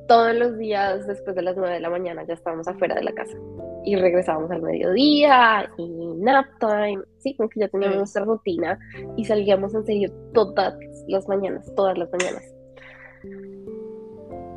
Todos 0.08 0.36
los 0.36 0.58
días 0.60 1.08
después 1.08 1.36
de 1.36 1.42
las 1.42 1.58
9 1.58 1.74
de 1.74 1.80
la 1.80 1.90
mañana 1.90 2.24
ya 2.28 2.36
estábamos 2.36 2.68
afuera 2.68 2.94
de 2.94 3.02
la 3.02 3.12
casa 3.12 3.36
y 3.86 3.96
regresábamos 3.96 4.52
al 4.52 4.62
mediodía 4.62 5.70
y 5.78 5.88
nap 6.18 6.46
time, 6.60 7.02
sí, 7.20 7.36
como 7.36 7.50
que 7.50 7.62
ya 7.62 7.68
teníamos 7.68 7.98
nuestra 7.98 8.26
rutina 8.26 8.80
y 9.16 9.26
salíamos 9.26 9.74
en 9.76 9.86
serio 9.86 10.12
todas 10.34 10.76
las 11.08 11.28
mañanas, 11.28 11.72
todas 11.76 11.98
las 11.98 12.10
mañanas. 12.12 12.44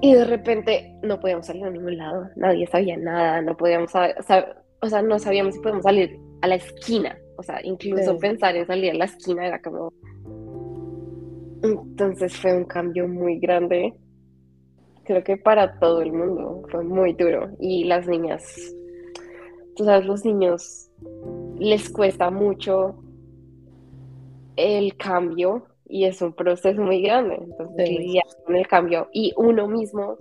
Y 0.00 0.14
de 0.14 0.24
repente 0.24 0.94
no 1.02 1.20
podíamos 1.20 1.46
salir 1.46 1.64
a 1.64 1.70
ningún 1.70 1.96
lado, 1.96 2.28
nadie 2.36 2.66
sabía 2.66 2.96
nada, 2.96 3.42
no 3.42 3.56
podíamos 3.56 3.90
saber, 3.90 4.16
o 4.80 4.88
sea, 4.88 5.02
no 5.02 5.18
sabíamos 5.18 5.54
si 5.54 5.60
podíamos 5.60 5.84
salir 5.84 6.18
a 6.40 6.46
la 6.46 6.54
esquina, 6.54 7.18
o 7.36 7.42
sea, 7.42 7.60
incluso 7.62 8.16
pensar 8.18 8.56
en 8.56 8.66
salir 8.66 8.92
a 8.92 8.94
la 8.94 9.04
esquina 9.04 9.46
era 9.46 9.60
como, 9.60 9.92
entonces 11.62 12.36
fue 12.36 12.56
un 12.56 12.64
cambio 12.64 13.08
muy 13.08 13.38
grande. 13.38 13.94
Creo 15.04 15.24
que 15.24 15.36
para 15.36 15.78
todo 15.78 16.02
el 16.02 16.12
mundo 16.12 16.62
fue 16.70 16.84
muy 16.84 17.12
duro. 17.14 17.50
Y 17.58 17.84
las 17.84 18.06
niñas, 18.06 18.74
tú 19.76 19.84
sabes, 19.84 20.06
los 20.06 20.24
niños 20.24 20.90
les 21.58 21.90
cuesta 21.90 22.30
mucho 22.30 23.02
el 24.56 24.96
cambio 24.96 25.66
y 25.86 26.04
es 26.04 26.20
un 26.20 26.32
proceso 26.32 26.82
muy 26.82 27.02
grande. 27.02 27.36
Entonces 27.40 27.88
lidiar 27.88 28.26
con 28.44 28.56
el 28.56 28.66
cambio 28.66 29.08
y 29.12 29.32
uno 29.36 29.66
mismo, 29.66 30.16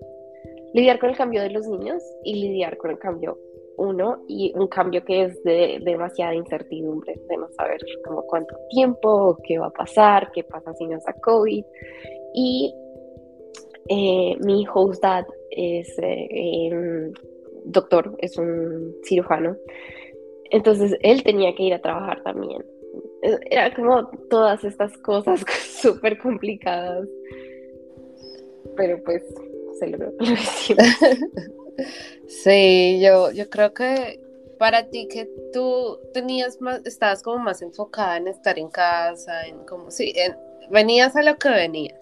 lidiar 0.73 0.99
con 0.99 1.09
el 1.09 1.17
cambio 1.17 1.41
de 1.41 1.49
los 1.49 1.67
niños 1.67 2.01
y 2.23 2.35
lidiar 2.35 2.77
con 2.77 2.91
el 2.91 2.99
cambio 2.99 3.37
uno 3.77 4.23
y 4.27 4.51
un 4.55 4.67
cambio 4.67 5.03
que 5.05 5.25
es 5.25 5.43
de, 5.43 5.79
demasiada 5.83 6.33
incertidumbre, 6.33 7.19
de 7.29 7.37
no 7.37 7.47
saber 7.51 7.79
como 8.03 8.23
cuánto 8.23 8.55
tiempo, 8.69 9.37
qué 9.43 9.57
va 9.59 9.67
a 9.67 9.71
pasar, 9.71 10.31
qué 10.33 10.43
pasa 10.43 10.73
si 10.73 10.85
no 10.87 10.97
está 10.97 11.13
COVID. 11.13 11.63
Y 12.33 12.73
eh, 13.89 14.35
mi 14.39 14.65
host 14.71 15.01
dad 15.01 15.25
es 15.51 15.97
eh, 15.99 16.27
em, 16.31 17.13
doctor, 17.65 18.15
es 18.19 18.37
un 18.37 18.95
cirujano, 19.03 19.55
entonces 20.49 20.97
él 21.01 21.23
tenía 21.23 21.53
que 21.55 21.63
ir 21.63 21.73
a 21.73 21.81
trabajar 21.81 22.21
también. 22.23 22.63
Era 23.21 23.73
como 23.73 24.07
todas 24.29 24.63
estas 24.63 24.97
cosas 24.99 25.43
súper 25.81 26.17
complicadas, 26.17 27.07
pero 28.75 29.01
pues 29.03 29.23
se 29.79 29.87
logró. 29.87 30.11
Sí, 32.27 32.99
yo, 33.01 33.31
yo 33.31 33.49
creo 33.49 33.73
que 33.73 34.19
para 34.57 34.89
ti 34.89 35.07
que 35.07 35.29
tú 35.53 35.99
tenías 36.13 36.59
más, 36.61 36.85
estabas 36.85 37.21
como 37.21 37.39
más 37.39 37.61
enfocada 37.61 38.17
en 38.17 38.27
estar 38.27 38.57
en 38.57 38.69
casa, 38.69 39.45
en 39.45 39.59
como, 39.65 39.91
sí, 39.91 40.13
en, 40.15 40.35
venías 40.69 41.15
a 41.15 41.23
lo 41.23 41.37
que 41.37 41.49
venías. 41.49 41.99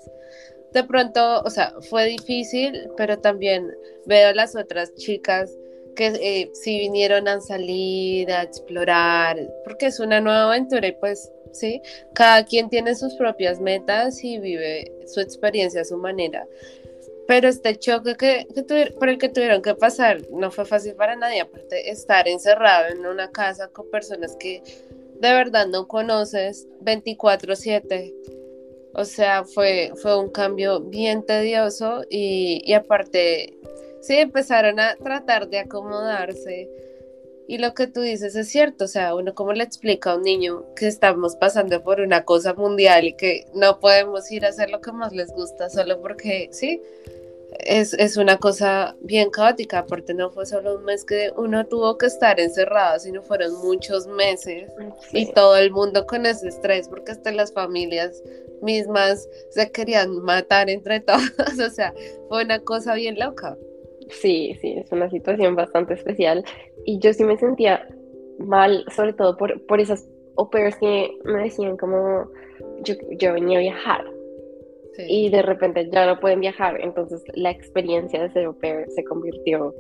De 0.72 0.84
pronto, 0.84 1.42
o 1.42 1.50
sea, 1.50 1.74
fue 1.90 2.06
difícil, 2.06 2.90
pero 2.98 3.20
también 3.20 3.72
veo 4.06 4.34
las 4.34 4.56
otras 4.56 4.94
chicas 4.96 5.52
que 5.96 6.08
eh, 6.08 6.52
sí 6.54 6.80
vinieron 6.80 7.28
a 7.28 7.40
salir, 7.40 8.30
a 8.32 8.44
explorar, 8.44 9.38
porque 9.64 9.88
es 9.88 10.00
una 10.00 10.20
nueva 10.20 10.48
aventura 10.48 10.88
y 10.88 10.92
pues 10.92 11.32
sí, 11.54 11.82
cada 12.14 12.44
quien 12.46 12.70
tiene 12.70 12.96
sus 12.96 13.16
propias 13.16 13.62
metas 13.62 14.22
y 14.24 14.38
vive 14.40 14.92
su 15.08 15.22
experiencia 15.22 15.82
a 15.82 15.86
su 15.86 15.98
manera. 15.98 16.46
Pero 17.28 17.48
este 17.48 17.76
choque 17.78 18.16
que, 18.16 18.48
por 19.00 19.10
el 19.10 19.18
que 19.18 19.30
tuvieron 19.30 19.62
que 19.62 19.74
pasar 19.74 20.22
no 20.32 20.52
fue 20.52 20.66
fácil 20.66 20.94
para 20.96 21.16
nadie, 21.16 21.42
aparte 21.42 21.90
estar 21.90 22.28
encerrado 22.28 22.94
en 22.94 23.06
una 23.06 23.32
casa 23.32 23.68
con 23.70 23.90
personas 23.90 24.36
que 24.36 24.62
de 25.20 25.34
verdad 25.34 25.68
no 25.68 25.88
conoces 25.88 26.68
24/7. 26.82 28.14
O 28.94 29.04
sea, 29.06 29.44
fue, 29.44 29.92
fue 29.96 30.18
un 30.18 30.30
cambio 30.30 30.82
bien 30.82 31.26
tedioso 31.26 32.04
y, 32.10 32.62
y 32.64 32.74
aparte, 32.74 33.58
sí, 34.02 34.18
empezaron 34.18 34.80
a 34.80 34.96
tratar 34.96 35.50
de 35.50 35.60
acomodarse. 35.60 36.70
Y 37.48 37.60
lo 37.60 37.74
que 37.74 37.88
tú 37.88 38.02
dices 38.02 38.36
es 38.36 38.50
cierto, 38.50 38.86
o 38.86 38.88
sea, 38.88 39.14
uno 39.14 39.36
como 39.36 39.54
le 39.54 39.64
explica 39.64 40.12
a 40.12 40.16
un 40.16 40.24
niño 40.24 40.66
que 40.76 40.88
estamos 40.88 41.36
pasando 41.36 41.84
por 41.84 42.00
una 42.00 42.26
cosa 42.26 42.54
mundial 42.56 43.06
y 43.06 43.14
que 43.14 43.46
no 43.54 43.80
podemos 43.80 44.32
ir 44.32 44.46
a 44.46 44.50
hacer 44.50 44.72
lo 44.72 44.82
que 44.82 44.92
más 44.92 45.14
les 45.14 45.32
gusta 45.32 45.70
solo 45.70 46.02
porque, 46.02 46.50
sí, 46.52 46.82
es, 47.60 48.18
una 48.18 48.38
cosa 48.38 48.96
bien 49.02 49.30
caótica, 49.30 49.80
aparte 49.80 50.14
no 50.14 50.30
fue 50.32 50.46
solo 50.46 50.78
un 50.78 50.86
mes 50.86 51.06
que 51.06 51.32
uno 51.38 51.66
tuvo 51.66 51.98
que 51.98 52.08
estar 52.08 52.40
encerrado, 52.40 53.00
sino 53.00 53.22
fueron 53.22 53.54
muchos 53.64 54.08
meses 54.08 54.72
y 55.12 55.32
todo 55.32 55.56
el 55.56 55.72
mundo 55.72 56.06
con 56.06 56.26
ese 56.26 56.50
estrés, 56.50 56.88
porque 56.88 57.12
hasta 57.12 57.32
las 57.32 57.54
familias 57.54 58.24
mismas 58.62 59.28
se 59.52 59.72
querían 59.72 60.18
matar 60.24 60.70
entre 60.70 61.00
todos, 61.02 61.60
o 61.60 61.70
sea, 61.70 61.94
fue 62.28 62.44
una 62.44 62.60
cosa 62.60 62.96
bien 62.96 63.18
loca. 63.20 63.58
Sí, 64.10 64.56
sí, 64.62 64.76
es 64.78 64.92
una 64.92 65.10
situación 65.10 65.56
bastante 65.56 65.96
especial 65.96 66.44
y 66.86 67.00
yo 67.00 67.14
sí 67.14 67.24
me 67.24 67.38
sentía 67.38 67.88
mal, 68.40 68.86
sobre 68.96 69.14
todo 69.14 69.38
por, 69.38 69.66
por 69.66 69.80
esas 69.80 70.08
operas 70.36 70.78
que 70.78 71.18
me 71.24 71.44
decían 71.44 71.78
como 71.78 72.30
yo, 72.84 72.96
yo 73.20 73.34
venía 73.34 73.58
a 73.58 73.62
viajar 73.62 74.06
y 74.98 75.30
de 75.30 75.42
repente 75.42 75.90
ya 75.92 76.06
no 76.06 76.20
pueden 76.20 76.40
viajar, 76.40 76.80
entonces 76.80 77.22
la 77.34 77.52
experiencia 77.52 78.22
de 78.22 78.32
ser 78.32 78.46
au 78.46 78.58
pair 78.58 78.86
se 78.90 79.04
convirtió 79.04 79.74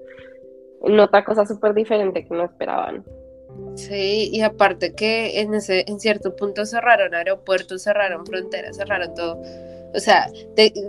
en 0.83 0.99
otra 0.99 1.23
cosa 1.23 1.45
súper 1.45 1.73
diferente 1.73 2.25
que 2.25 2.33
no 2.33 2.45
esperaban. 2.45 3.03
Sí, 3.75 4.29
y 4.33 4.41
aparte 4.41 4.93
que 4.93 5.39
en, 5.39 5.53
ese, 5.53 5.85
en 5.87 5.99
cierto 5.99 6.35
punto 6.35 6.65
cerraron 6.65 7.15
aeropuertos, 7.15 7.83
cerraron 7.83 8.25
fronteras, 8.25 8.75
cerraron 8.75 9.13
todo. 9.13 9.41
O 9.93 9.99
sea, 9.99 10.27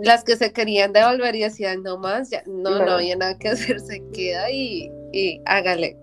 las 0.03 0.25
que 0.25 0.35
se 0.35 0.51
querían 0.51 0.91
devolver 0.91 1.35
y 1.35 1.45
hacían 1.45 1.81
no 1.81 1.97
más, 1.97 2.29
ya 2.29 2.43
no, 2.45 2.83
no, 2.85 2.91
había 2.91 3.15
nada 3.15 3.37
que 3.37 3.47
hacer, 3.47 3.79
se 3.79 4.03
queda 4.11 4.51
y, 4.51 4.91
y 5.11 5.41
hágale. 5.45 5.97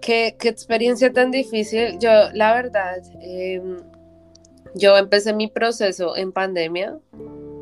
Qué, 0.00 0.36
qué, 0.38 0.48
experiencia 0.48 1.12
tan 1.12 1.30
difícil. 1.30 1.98
Yo, 1.98 2.10
la 2.32 2.54
verdad, 2.54 2.98
eh, 3.20 3.60
yo 4.74 4.96
empecé 4.96 5.32
mi 5.32 5.48
proceso 5.48 6.16
en 6.16 6.32
pandemia, 6.32 6.98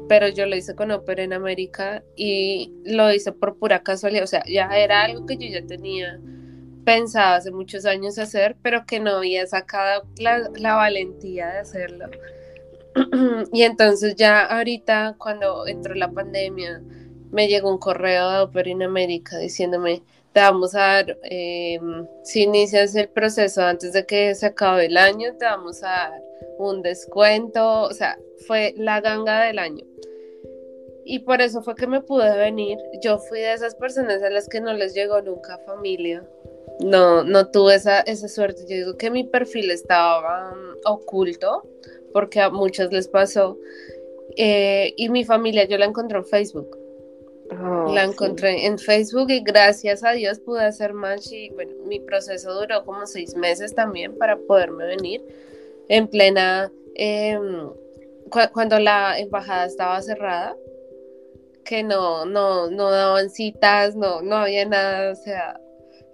pero 0.09 0.29
yo 0.29 0.47
lo 0.47 0.57
hice 0.57 0.75
con 0.75 0.91
Opera 0.91 1.23
en 1.23 1.33
América 1.33 2.03
y 2.15 2.73
lo 2.85 3.13
hice 3.13 3.33
por 3.33 3.59
pura 3.59 3.83
casualidad. 3.83 4.25
O 4.25 4.29
sea, 4.29 4.45
ya 4.47 4.69
era 4.77 5.05
algo 5.05 5.27
que 5.27 5.37
yo 5.37 5.49
ya 5.49 5.67
tenía 5.67 6.21
pensado 6.85 7.35
hace 7.35 7.51
muchos 7.51 7.85
años 7.85 8.19
hacer, 8.19 8.57
pero 8.63 8.87
que 8.87 9.01
no 9.01 9.17
había 9.17 9.47
sacado 9.47 10.05
la, 10.19 10.51
la 10.57 10.75
valentía 10.77 11.49
de 11.49 11.59
hacerlo. 11.59 12.07
y 13.53 13.63
entonces 13.63 14.15
ya 14.15 14.45
ahorita, 14.45 15.17
cuando 15.19 15.67
entró 15.67 15.95
la 15.95 16.11
pandemia, 16.11 16.83
me 17.31 17.49
llegó 17.49 17.71
un 17.71 17.79
correo 17.79 18.31
de 18.31 18.39
Opera 18.41 18.71
en 18.71 18.83
América 18.83 19.37
diciéndome, 19.39 20.03
te 20.37 20.43
vamos 20.43 20.75
a 20.75 20.81
dar, 20.81 21.19
eh, 21.23 21.81
si 22.23 22.43
inicias 22.43 22.95
el 22.95 23.09
proceso 23.09 23.63
antes 23.63 23.95
de 23.95 24.05
que 24.05 24.35
se 24.35 24.45
acabe 24.45 24.85
el 24.85 24.99
año, 24.99 25.35
te 25.39 25.47
vamos 25.47 25.83
a 25.83 25.87
dar 25.87 26.23
un 26.59 26.83
descuento, 26.83 27.85
o 27.85 27.95
sea, 27.95 28.19
fue 28.47 28.75
la 28.77 29.01
ganga 29.01 29.45
del 29.45 29.59
año. 29.59 29.87
Y 31.07 31.21
por 31.21 31.41
eso 31.41 31.63
fue 31.63 31.75
que 31.75 31.87
me 31.87 32.03
pude 32.03 32.37
venir. 32.37 32.77
Yo 33.01 33.17
fui 33.17 33.41
de 33.41 33.55
esas 33.55 33.77
personas 33.77 34.23
a 34.23 34.29
las 34.29 34.47
que 34.47 34.61
no 34.61 34.75
les 34.75 34.93
llegó 34.93 35.23
nunca 35.23 35.57
familia. 35.65 36.23
No, 36.81 37.25
no 37.25 37.51
tuve 37.51 37.77
esa, 37.77 38.01
esa 38.01 38.29
suerte. 38.29 38.61
Yo 38.69 38.77
digo 38.77 38.99
que 38.99 39.11
mi 39.11 39.25
perfil 39.25 39.71
estaba 39.71 40.53
um, 40.53 40.75
oculto 40.85 41.67
porque 42.13 42.41
a 42.41 42.51
muchos 42.51 42.93
les 42.93 43.09
pasó. 43.09 43.57
Eh, 44.37 44.93
y 44.99 45.09
mi 45.09 45.25
familia 45.25 45.65
yo 45.65 45.79
la 45.79 45.87
encontré 45.87 46.19
en 46.19 46.27
Facebook. 46.27 46.77
Oh, 47.51 47.93
la 47.95 48.05
encontré 48.05 48.67
en 48.67 48.79
Facebook 48.79 49.31
y 49.31 49.41
gracias 49.41 50.03
a 50.03 50.13
Dios 50.13 50.41
pude 50.41 50.65
hacer 50.65 50.93
match 50.93 51.31
y 51.31 51.51
bueno, 51.51 51.73
mi 51.87 52.01
proceso 52.01 52.53
duró 52.53 52.85
como 52.85 53.07
seis 53.07 53.37
meses 53.37 53.75
también 53.75 54.17
para 54.17 54.37
poderme 54.37 54.87
venir. 54.87 55.25
En 55.89 56.09
plena, 56.09 56.73
em, 56.95 57.71
cuando 58.53 58.81
la 58.81 59.19
embajada 59.19 59.67
estaba 59.67 60.03
cerrada, 60.03 60.57
que 61.65 61.83
no, 61.83 62.25
no, 62.25 62.71
no 62.71 62.91
daban 62.91 63.31
citas, 63.31 63.95
no, 63.95 64.23
no 64.23 64.37
había 64.37 64.65
nada, 64.65 65.13
o 65.13 65.15
sea, 65.15 65.61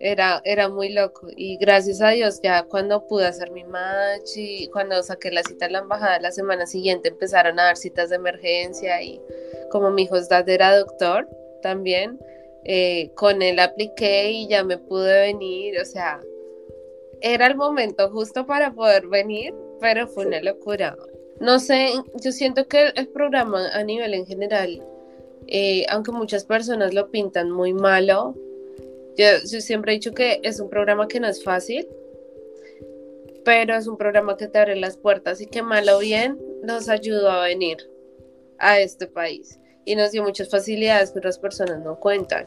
era, 0.02 0.42
era 0.44 0.68
muy 0.68 0.90
loco. 0.90 1.28
Y 1.36 1.56
gracias 1.58 2.00
a 2.02 2.10
Dios, 2.10 2.40
ya 2.42 2.64
cuando 2.64 3.06
pude 3.06 3.26
hacer 3.26 3.52
mi 3.52 3.62
match 3.64 4.36
y 4.36 4.68
cuando 4.68 5.00
saqué 5.02 5.30
la 5.30 5.44
cita 5.44 5.66
en 5.66 5.72
la 5.74 5.78
embajada 5.78 6.18
la 6.18 6.32
semana 6.32 6.66
siguiente 6.66 7.08
empezaron 7.08 7.58
a 7.60 7.64
dar 7.64 7.76
citas 7.76 8.10
de 8.10 8.16
emergencia 8.16 9.00
y 9.00 9.20
como 9.70 9.90
mi 9.90 10.02
hijo 10.02 10.16
era 10.46 10.76
doctor 10.76 11.28
también, 11.62 12.18
eh, 12.64 13.12
con 13.14 13.42
él 13.42 13.60
apliqué 13.60 14.32
y 14.32 14.48
ya 14.48 14.64
me 14.64 14.76
pude 14.76 15.20
venir, 15.20 15.80
o 15.80 15.84
sea, 15.84 16.20
era 17.20 17.46
el 17.46 17.54
momento 17.54 18.10
justo 18.10 18.44
para 18.44 18.72
poder 18.72 19.06
venir, 19.06 19.54
pero 19.80 20.08
fue 20.08 20.26
una 20.26 20.40
locura. 20.40 20.96
No 21.38 21.60
sé, 21.60 21.90
yo 22.20 22.32
siento 22.32 22.66
que 22.66 22.88
el 22.96 23.08
programa 23.08 23.68
a 23.72 23.84
nivel 23.84 24.14
en 24.14 24.26
general, 24.26 24.84
eh, 25.46 25.86
aunque 25.88 26.10
muchas 26.10 26.44
personas 26.44 26.92
lo 26.92 27.10
pintan 27.10 27.52
muy 27.52 27.72
malo, 27.72 28.34
yo, 29.16 29.24
yo, 29.50 29.60
siempre 29.60 29.92
he 29.92 29.94
dicho 29.96 30.12
que 30.12 30.40
es 30.42 30.60
un 30.60 30.68
programa 30.68 31.08
que 31.08 31.20
no 31.20 31.28
es 31.28 31.42
fácil, 31.42 31.88
pero 33.44 33.76
es 33.76 33.86
un 33.86 33.96
programa 33.96 34.36
que 34.36 34.48
te 34.48 34.58
abre 34.58 34.76
las 34.76 34.96
puertas 34.96 35.40
y 35.40 35.46
que 35.46 35.62
mal 35.62 35.88
o 35.88 35.98
bien 35.98 36.40
nos 36.62 36.88
ayudó 36.88 37.30
a 37.30 37.44
venir 37.44 37.78
a 38.58 38.80
este 38.80 39.06
país 39.06 39.58
y 39.84 39.96
nos 39.96 40.12
dio 40.12 40.22
muchas 40.22 40.48
facilidades 40.48 41.10
que 41.10 41.18
otras 41.18 41.38
personas 41.38 41.80
no 41.80 41.98
cuentan. 41.98 42.46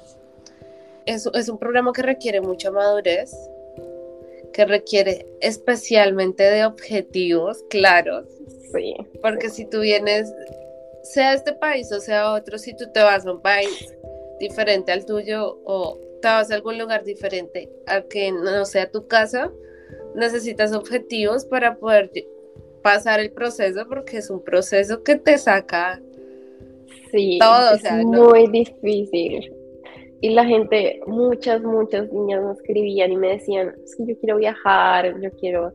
Es, 1.05 1.27
es 1.33 1.49
un 1.49 1.59
programa 1.59 1.91
que 1.93 2.01
requiere 2.01 2.41
mucha 2.41 2.71
madurez, 2.71 3.31
que 4.53 4.65
requiere 4.65 5.27
especialmente 5.41 6.43
de 6.43 6.65
objetivos 6.65 7.63
claros. 7.69 8.25
Sí. 8.73 8.95
Porque 9.21 9.49
si 9.49 9.65
tú 9.65 9.81
vienes, 9.81 10.33
sea 11.03 11.33
este 11.33 11.53
país 11.53 11.91
o 11.91 11.99
sea 11.99 12.31
otro, 12.31 12.57
si 12.57 12.75
tú 12.75 12.85
te 12.91 13.01
vas 13.01 13.25
a 13.25 13.31
un 13.33 13.41
país 13.41 13.93
diferente 14.39 14.91
al 14.91 15.05
tuyo 15.05 15.59
o 15.65 15.99
te 16.25 16.31
vas 16.31 16.49
a 16.49 16.55
algún 16.55 16.79
lugar 16.79 17.03
diferente 17.03 17.69
al 17.85 18.07
que 18.07 18.31
no 18.31 18.65
sea 18.65 18.89
tu 18.89 19.07
casa, 19.07 19.51
necesitas 20.15 20.73
objetivos 20.73 21.45
para 21.45 21.77
poder 21.77 22.09
pasar 22.81 23.19
el 23.19 23.31
proceso 23.31 23.85
porque 23.87 24.17
es 24.17 24.31
un 24.31 24.43
proceso 24.43 25.03
que 25.03 25.17
te 25.17 25.37
saca 25.37 26.01
Sí, 27.11 27.37
es 27.39 28.05
muy 28.05 28.47
difícil. 28.47 29.53
Y 30.21 30.29
la 30.29 30.45
gente, 30.45 30.99
muchas, 31.05 31.61
muchas 31.61 32.11
niñas 32.11 32.43
me 32.43 32.53
escribían 32.53 33.11
y 33.11 33.17
me 33.17 33.33
decían, 33.33 33.75
es 33.83 33.95
que 33.95 34.07
yo 34.07 34.19
quiero 34.19 34.37
viajar, 34.37 35.21
yo 35.21 35.29
quiero 35.39 35.73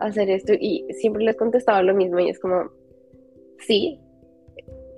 hacer 0.00 0.28
esto. 0.28 0.52
Y 0.54 0.84
siempre 0.90 1.22
les 1.22 1.36
contestaba 1.36 1.80
lo 1.82 1.94
mismo 1.94 2.18
y 2.18 2.28
es 2.28 2.40
como, 2.40 2.72
sí, 3.60 4.00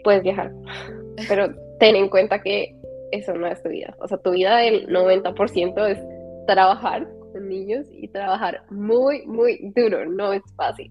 puedes 0.03 0.23
viajar, 0.23 0.51
pero 1.29 1.55
ten 1.79 1.95
en 1.95 2.09
cuenta 2.09 2.43
que 2.43 2.75
eso 3.15 3.35
no 3.35 3.47
es 3.47 3.63
tu 3.63 3.69
vida. 3.69 3.95
O 3.99 4.09
sea, 4.09 4.19
tu 4.19 4.33
vida 4.33 4.59
del 4.59 4.89
90% 4.89 5.87
es 5.89 5.99
trabajar 6.47 7.09
con 7.33 7.49
niños 7.49 7.87
y 7.91 8.09
trabajar 8.09 8.63
muy, 8.71 9.27
muy 9.27 9.73
duro, 9.75 10.07
no 10.07 10.33
es 10.33 10.43
fácil. 10.57 10.91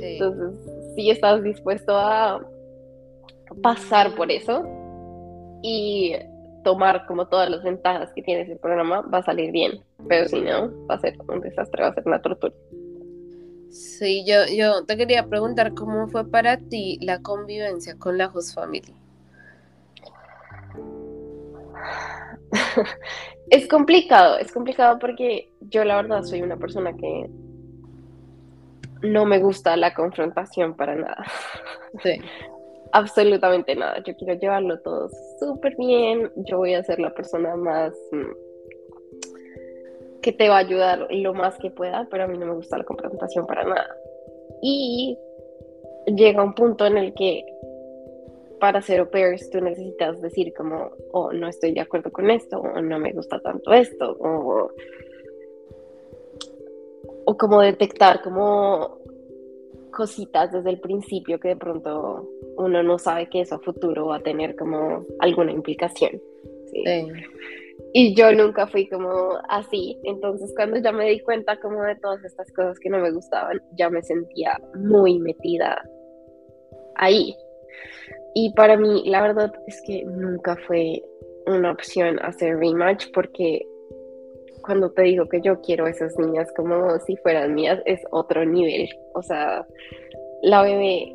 Entonces, 0.00 0.58
si 0.94 1.10
estás 1.10 1.42
dispuesto 1.42 1.96
a 1.96 2.44
pasar 3.62 4.14
por 4.14 4.30
eso 4.30 4.64
y 5.62 6.14
tomar 6.64 7.06
como 7.06 7.26
todas 7.26 7.50
las 7.50 7.62
ventajas 7.62 8.10
que 8.14 8.22
tiene 8.22 8.42
ese 8.42 8.56
programa, 8.56 9.02
va 9.02 9.18
a 9.18 9.24
salir 9.24 9.50
bien. 9.52 9.82
Pero 10.08 10.28
si 10.28 10.40
no, 10.40 10.70
va 10.86 10.94
a 10.94 11.00
ser 11.00 11.16
un 11.28 11.40
desastre, 11.40 11.82
va 11.82 11.88
a 11.88 11.94
ser 11.94 12.06
una 12.06 12.20
tortura. 12.20 12.54
Sí, 13.70 14.24
yo, 14.26 14.46
yo 14.52 14.84
te 14.84 14.96
quería 14.96 15.26
preguntar 15.26 15.74
cómo 15.74 16.08
fue 16.08 16.28
para 16.28 16.56
ti 16.56 16.98
la 17.02 17.22
convivencia 17.22 17.96
con 17.98 18.18
la 18.18 18.26
host 18.26 18.54
family. 18.54 18.94
es 23.50 23.68
complicado, 23.68 24.38
es 24.38 24.52
complicado 24.52 24.98
porque 24.98 25.52
yo 25.60 25.84
la 25.84 25.96
verdad 25.96 26.22
soy 26.22 26.42
una 26.42 26.56
persona 26.56 26.96
que 26.96 27.30
no 29.02 29.24
me 29.24 29.38
gusta 29.38 29.76
la 29.76 29.94
confrontación 29.94 30.74
para 30.74 30.94
nada. 30.94 31.24
Sí. 32.04 32.20
Absolutamente 32.92 33.74
nada. 33.74 34.00
Yo 34.04 34.14
quiero 34.16 34.34
llevarlo 34.34 34.78
todo 34.80 35.08
súper 35.40 35.74
bien. 35.76 36.30
Yo 36.36 36.58
voy 36.58 36.74
a 36.74 36.84
ser 36.84 37.00
la 37.00 37.12
persona 37.12 37.56
más 37.56 37.92
mm, 38.12 38.30
que 40.22 40.32
te 40.32 40.48
va 40.48 40.56
a 40.56 40.60
ayudar 40.60 41.06
lo 41.10 41.34
más 41.34 41.58
que 41.58 41.70
pueda, 41.70 42.06
pero 42.10 42.24
a 42.24 42.26
mí 42.28 42.38
no 42.38 42.46
me 42.46 42.54
gusta 42.54 42.78
la 42.78 42.84
confrontación 42.84 43.46
para 43.46 43.64
nada. 43.64 43.96
Y 44.62 45.18
llega 46.06 46.42
un 46.42 46.54
punto 46.54 46.86
en 46.86 46.96
el 46.96 47.14
que 47.14 47.44
para 48.60 48.78
hacer 48.78 49.00
au 49.00 49.10
pairs 49.10 49.50
tú 49.50 49.60
necesitas 49.60 50.20
decir 50.20 50.52
como, 50.54 50.92
oh, 51.12 51.32
no 51.32 51.48
estoy 51.48 51.72
de 51.72 51.80
acuerdo 51.80 52.12
con 52.12 52.30
esto, 52.30 52.60
o 52.60 52.80
no 52.80 52.98
me 52.98 53.12
gusta 53.12 53.40
tanto 53.40 53.72
esto, 53.72 54.16
o, 54.20 54.70
o 57.24 57.36
como 57.36 57.60
detectar 57.60 58.22
como 58.22 58.98
cositas 59.90 60.52
desde 60.52 60.70
el 60.70 60.80
principio 60.80 61.40
que 61.40 61.48
de 61.48 61.56
pronto 61.56 62.28
uno 62.56 62.82
no 62.82 62.98
sabe 62.98 63.28
que 63.28 63.40
eso 63.40 63.56
a 63.56 63.58
futuro 63.58 64.06
va 64.06 64.16
a 64.16 64.22
tener 64.22 64.54
como 64.54 65.04
alguna 65.18 65.52
implicación. 65.52 66.20
¿sí? 66.70 66.84
Y 67.92 68.14
yo 68.14 68.32
nunca 68.32 68.66
fui 68.68 68.88
como 68.88 69.32
así, 69.48 69.98
entonces 70.04 70.52
cuando 70.54 70.78
ya 70.78 70.92
me 70.92 71.08
di 71.10 71.20
cuenta 71.20 71.58
como 71.58 71.82
de 71.82 71.96
todas 71.96 72.24
estas 72.24 72.52
cosas 72.52 72.78
que 72.78 72.88
no 72.88 72.98
me 72.98 73.10
gustaban, 73.10 73.60
ya 73.76 73.90
me 73.90 74.02
sentía 74.02 74.60
muy 74.74 75.18
metida 75.18 75.82
ahí. 76.94 77.34
Y 78.34 78.52
para 78.54 78.76
mí, 78.76 79.02
la 79.06 79.22
verdad 79.22 79.52
es 79.66 79.80
que 79.82 80.04
nunca 80.04 80.56
fue 80.66 81.02
una 81.46 81.72
opción 81.72 82.18
hacer 82.20 82.58
rematch 82.58 83.06
porque 83.12 83.66
cuando 84.62 84.90
te 84.90 85.02
digo 85.02 85.26
que 85.26 85.40
yo 85.40 85.60
quiero 85.60 85.86
a 85.86 85.90
esas 85.90 86.16
niñas 86.18 86.52
como 86.56 86.98
si 87.00 87.16
fueran 87.16 87.54
mías, 87.54 87.80
es 87.86 88.00
otro 88.10 88.44
nivel. 88.44 88.88
O 89.14 89.22
sea, 89.22 89.66
la 90.42 90.62
bebé, 90.62 91.14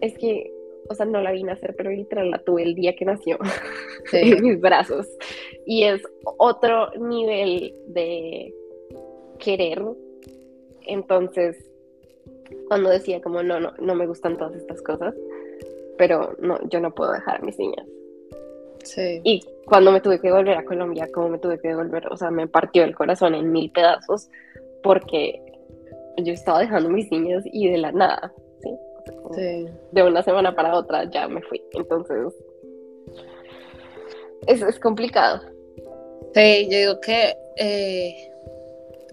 es 0.00 0.16
que, 0.18 0.52
o 0.88 0.94
sea, 0.94 1.06
no 1.06 1.20
la 1.20 1.32
vi 1.32 1.42
nacer, 1.42 1.74
pero 1.76 1.90
literal 1.90 2.30
la 2.30 2.38
tuve 2.38 2.62
el 2.62 2.74
día 2.74 2.94
que 2.94 3.04
nació 3.04 3.38
en 4.12 4.42
mis 4.42 4.60
brazos. 4.60 5.08
Y 5.66 5.84
es 5.84 6.02
otro 6.38 6.90
nivel 6.98 7.74
de 7.88 8.54
querer. 9.38 9.82
Entonces, 10.86 11.56
cuando 12.68 12.90
decía 12.90 13.20
como, 13.20 13.42
no, 13.42 13.60
no, 13.60 13.72
no 13.78 13.94
me 13.94 14.06
gustan 14.06 14.36
todas 14.36 14.54
estas 14.54 14.82
cosas, 14.82 15.14
pero 15.96 16.34
no, 16.38 16.58
yo 16.68 16.80
no 16.80 16.94
puedo 16.94 17.12
dejar 17.12 17.36
a 17.36 17.44
mis 17.44 17.58
niñas. 17.58 17.86
Sí. 18.82 19.20
Y 19.24 19.42
cuando 19.66 19.92
me 19.92 20.00
tuve 20.00 20.20
que 20.20 20.30
volver 20.30 20.56
a 20.56 20.64
Colombia, 20.64 21.08
como 21.12 21.30
me 21.30 21.38
tuve 21.38 21.58
que 21.58 21.68
devolver, 21.68 22.06
o 22.08 22.16
sea, 22.16 22.30
me 22.30 22.46
partió 22.46 22.84
el 22.84 22.94
corazón 22.94 23.34
en 23.34 23.50
mil 23.50 23.70
pedazos 23.70 24.28
porque 24.82 25.40
yo 26.18 26.32
estaba 26.32 26.60
dejando 26.60 26.90
mis 26.90 27.10
niñas 27.10 27.44
y 27.46 27.68
de 27.68 27.78
la 27.78 27.92
nada, 27.92 28.32
¿sí? 28.62 28.70
sí. 29.34 29.68
De 29.92 30.02
una 30.02 30.22
semana 30.22 30.54
para 30.54 30.76
otra 30.76 31.10
ya 31.10 31.28
me 31.28 31.40
fui. 31.42 31.62
Entonces, 31.72 32.34
es, 34.46 34.62
es 34.62 34.78
complicado. 34.78 35.40
Sí, 36.34 36.68
yo 36.70 36.78
digo 36.78 37.00
que 37.00 37.34
eh, 37.56 38.30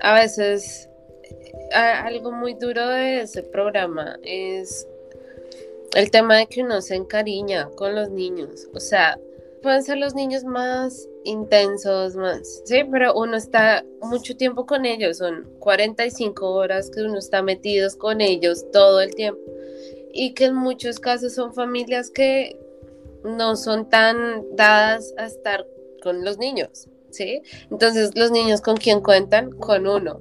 a 0.02 0.16
veces 0.16 0.90
algo 1.74 2.32
muy 2.32 2.54
duro 2.56 2.88
de 2.88 3.22
ese 3.22 3.44
programa 3.44 4.18
es 4.24 4.88
el 5.96 6.12
tema 6.12 6.38
de 6.38 6.48
que 6.48 6.64
uno 6.64 6.82
se 6.82 6.96
encariña 6.96 7.70
con 7.76 7.96
los 7.96 8.10
niños. 8.10 8.68
O 8.74 8.80
sea, 8.80 9.20
pueden 9.62 9.84
ser 9.84 9.98
los 9.98 10.16
niños 10.16 10.44
más 10.44 11.08
intensos, 11.24 12.16
más, 12.16 12.62
sí, 12.66 12.84
pero 12.92 13.14
uno 13.14 13.38
está 13.38 13.86
mucho 14.02 14.36
tiempo 14.36 14.66
con 14.66 14.86
ellos, 14.86 15.18
son 15.18 15.48
45 15.60 16.50
horas 16.50 16.90
que 16.90 17.04
uno 17.04 17.20
está 17.20 17.44
metidos 17.44 17.96
con 17.96 18.22
ellos 18.22 18.66
todo 18.72 19.02
el 19.02 19.14
tiempo. 19.14 19.42
Y 20.14 20.34
que 20.34 20.46
en 20.46 20.56
muchos 20.56 21.00
casos 21.00 21.34
son 21.34 21.54
familias 21.54 22.10
que 22.10 22.58
no 23.24 23.56
son 23.56 23.90
tan 23.90 24.56
dadas 24.56 25.14
a 25.18 25.26
estar 25.26 25.66
con 26.02 26.26
los 26.26 26.38
niños, 26.38 26.88
¿sí? 27.12 27.42
Entonces, 27.70 28.12
los 28.16 28.32
niños 28.32 28.62
con 28.62 28.78
quién 28.78 29.02
cuentan? 29.02 29.52
Con 29.52 29.88
uno. 29.88 30.20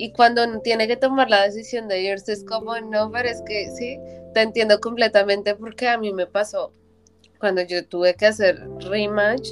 Y 0.00 0.12
cuando 0.12 0.60
tiene 0.62 0.88
que 0.88 0.96
tomar 0.96 1.28
la 1.28 1.42
decisión 1.42 1.86
de 1.86 2.00
irse, 2.00 2.32
es 2.32 2.42
como, 2.42 2.74
no, 2.80 3.10
pero 3.12 3.28
es 3.28 3.42
que 3.42 3.68
sí, 3.68 4.00
te 4.32 4.40
entiendo 4.40 4.80
completamente 4.80 5.54
porque 5.54 5.88
a 5.88 5.98
mí 5.98 6.10
me 6.10 6.26
pasó 6.26 6.72
cuando 7.38 7.60
yo 7.60 7.86
tuve 7.86 8.14
que 8.14 8.24
hacer 8.24 8.66
rematch, 8.78 9.50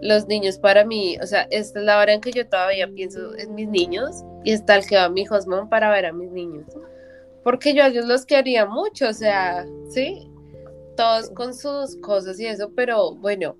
los 0.00 0.28
niños 0.28 0.58
para 0.58 0.84
mí, 0.84 1.18
o 1.20 1.26
sea, 1.26 1.48
esta 1.50 1.80
es 1.80 1.84
la 1.84 1.98
hora 1.98 2.12
en 2.12 2.20
que 2.20 2.30
yo 2.30 2.48
todavía 2.48 2.88
pienso 2.94 3.36
en 3.36 3.56
mis 3.56 3.68
niños 3.68 4.22
y 4.44 4.52
está 4.52 4.76
el 4.76 4.86
que 4.86 4.94
va 4.94 5.08
mi 5.08 5.24
husband 5.28 5.68
para 5.68 5.90
ver 5.90 6.06
a 6.06 6.12
mis 6.12 6.30
niños. 6.30 6.66
Porque 7.42 7.74
yo 7.74 7.82
a 7.82 7.88
ellos 7.88 8.04
los 8.04 8.24
quería 8.24 8.66
mucho, 8.66 9.08
o 9.08 9.12
sea, 9.12 9.66
sí, 9.88 10.30
todos 10.96 11.28
con 11.30 11.54
sus 11.54 11.96
cosas 11.96 12.38
y 12.38 12.46
eso, 12.46 12.70
pero 12.76 13.16
bueno, 13.16 13.56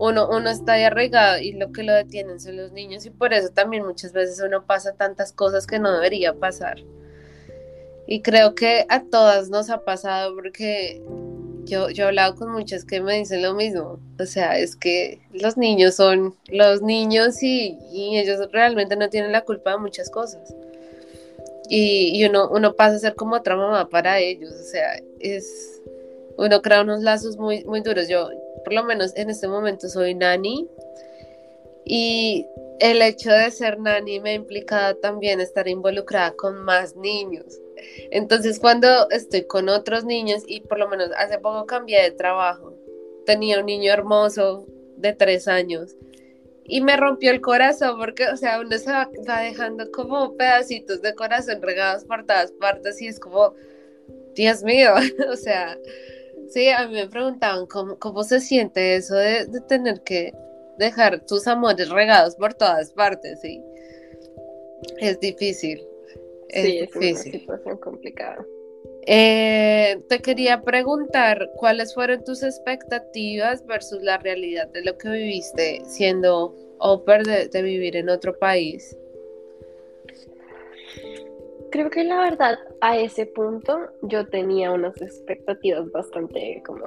uno, 0.00 0.30
uno 0.30 0.48
está 0.48 0.72
ahí 0.72 0.84
arraigado 0.84 1.38
y 1.40 1.52
lo 1.52 1.72
que 1.72 1.82
lo 1.82 1.92
detienen 1.92 2.40
son 2.40 2.56
los 2.56 2.72
niños 2.72 3.04
y 3.04 3.10
por 3.10 3.34
eso 3.34 3.50
también 3.50 3.84
muchas 3.84 4.14
veces 4.14 4.42
uno 4.42 4.64
pasa 4.64 4.94
tantas 4.94 5.30
cosas 5.30 5.66
que 5.66 5.78
no 5.78 5.92
debería 5.92 6.32
pasar. 6.32 6.78
Y 8.06 8.22
creo 8.22 8.54
que 8.54 8.86
a 8.88 9.04
todas 9.04 9.50
nos 9.50 9.68
ha 9.68 9.84
pasado 9.84 10.34
porque 10.34 11.02
yo, 11.64 11.90
yo 11.90 12.04
he 12.04 12.06
hablado 12.08 12.34
con 12.34 12.50
muchas 12.50 12.86
que 12.86 13.02
me 13.02 13.18
dicen 13.18 13.42
lo 13.42 13.52
mismo. 13.52 14.00
O 14.18 14.24
sea, 14.24 14.58
es 14.58 14.74
que 14.74 15.20
los 15.34 15.58
niños 15.58 15.96
son 15.96 16.34
los 16.48 16.80
niños 16.80 17.42
y, 17.42 17.78
ellos 17.92 18.48
realmente 18.52 18.96
no 18.96 19.10
tienen 19.10 19.32
la 19.32 19.44
culpa 19.44 19.72
de 19.72 19.78
muchas 19.78 20.08
cosas. 20.08 20.54
Y, 21.68 22.24
uno, 22.24 22.48
uno 22.50 22.74
pasa 22.74 22.96
a 22.96 22.98
ser 23.00 23.14
como 23.16 23.36
otra 23.36 23.54
mamá 23.54 23.90
para 23.90 24.18
ellos. 24.18 24.50
O 24.50 24.64
sea, 24.64 24.98
es 25.20 25.82
uno 26.38 26.62
crea 26.62 26.80
unos 26.80 27.02
lazos 27.02 27.36
muy, 27.36 27.64
muy 27.64 27.82
duros. 27.82 28.08
Yo, 28.08 28.30
por 28.64 28.72
lo 28.72 28.84
menos 28.84 29.16
en 29.16 29.30
este 29.30 29.48
momento, 29.48 29.88
soy 29.88 30.14
nani. 30.14 30.68
Y 31.84 32.46
el 32.78 33.02
hecho 33.02 33.30
de 33.30 33.50
ser 33.50 33.78
nani 33.78 34.20
me 34.20 34.30
ha 34.30 34.34
implicado 34.34 34.96
también 34.96 35.40
estar 35.40 35.66
involucrada 35.68 36.32
con 36.32 36.58
más 36.58 36.96
niños. 36.96 37.60
Entonces 38.10 38.58
cuando 38.60 39.08
estoy 39.10 39.44
con 39.44 39.68
otros 39.68 40.04
niños 40.04 40.42
y 40.46 40.60
por 40.60 40.78
lo 40.78 40.88
menos 40.88 41.10
hace 41.16 41.38
poco 41.38 41.66
cambié 41.66 42.02
de 42.02 42.10
trabajo, 42.10 42.74
tenía 43.24 43.60
un 43.60 43.66
niño 43.66 43.92
hermoso 43.92 44.66
de 44.96 45.12
tres 45.14 45.48
años 45.48 45.96
y 46.70 46.80
me 46.82 46.96
rompió 46.96 47.32
el 47.32 47.40
corazón 47.40 47.98
porque, 47.98 48.28
o 48.28 48.36
sea, 48.36 48.60
uno 48.60 48.78
se 48.78 48.92
va, 48.92 49.08
dejando 49.42 49.90
como 49.90 50.36
pedacitos 50.36 51.02
de 51.02 51.16
corazón 51.16 51.60
regados 51.60 52.04
por 52.04 52.24
todas 52.24 52.52
partes 52.52 53.02
y 53.02 53.08
es 53.08 53.18
como, 53.18 53.54
Dios 54.36 54.62
mío, 54.62 54.94
o 55.32 55.36
sea, 55.36 55.76
sí, 56.50 56.68
a 56.68 56.86
mí 56.86 56.94
me 56.94 57.08
preguntaban 57.08 57.66
cómo, 57.66 57.98
cómo 57.98 58.22
se 58.24 58.40
siente 58.40 58.96
eso 58.96 59.14
de, 59.14 59.46
de 59.46 59.60
tener 59.62 60.02
que 60.02 60.32
dejar 60.78 61.20
tus 61.26 61.46
amores 61.46 61.88
regados 61.90 62.36
por 62.36 62.54
todas 62.54 62.92
partes, 62.92 63.40
¿sí? 63.40 63.62
Es 64.98 65.20
difícil 65.20 65.86
sí, 66.52 66.78
es 66.78 66.96
una 66.96 67.14
situación 67.14 67.76
complicada. 67.78 68.44
Eh, 69.06 69.98
te 70.08 70.18
quería 70.20 70.62
preguntar 70.62 71.50
cuáles 71.56 71.94
fueron 71.94 72.22
tus 72.24 72.42
expectativas 72.42 73.64
versus 73.66 74.02
la 74.02 74.18
realidad 74.18 74.68
de 74.68 74.84
lo 74.84 74.96
que 74.98 75.08
viviste 75.08 75.82
siendo 75.86 76.54
au 76.80 77.02
de, 77.04 77.48
de 77.48 77.62
vivir 77.62 77.96
en 77.96 78.08
otro 78.08 78.38
país. 78.38 78.96
Creo 81.70 81.90
que 81.90 82.04
la 82.04 82.20
verdad 82.20 82.58
a 82.80 82.98
ese 82.98 83.26
punto 83.26 83.78
yo 84.02 84.26
tenía 84.26 84.72
unas 84.72 85.00
expectativas 85.00 85.90
bastante 85.92 86.62
como 86.66 86.84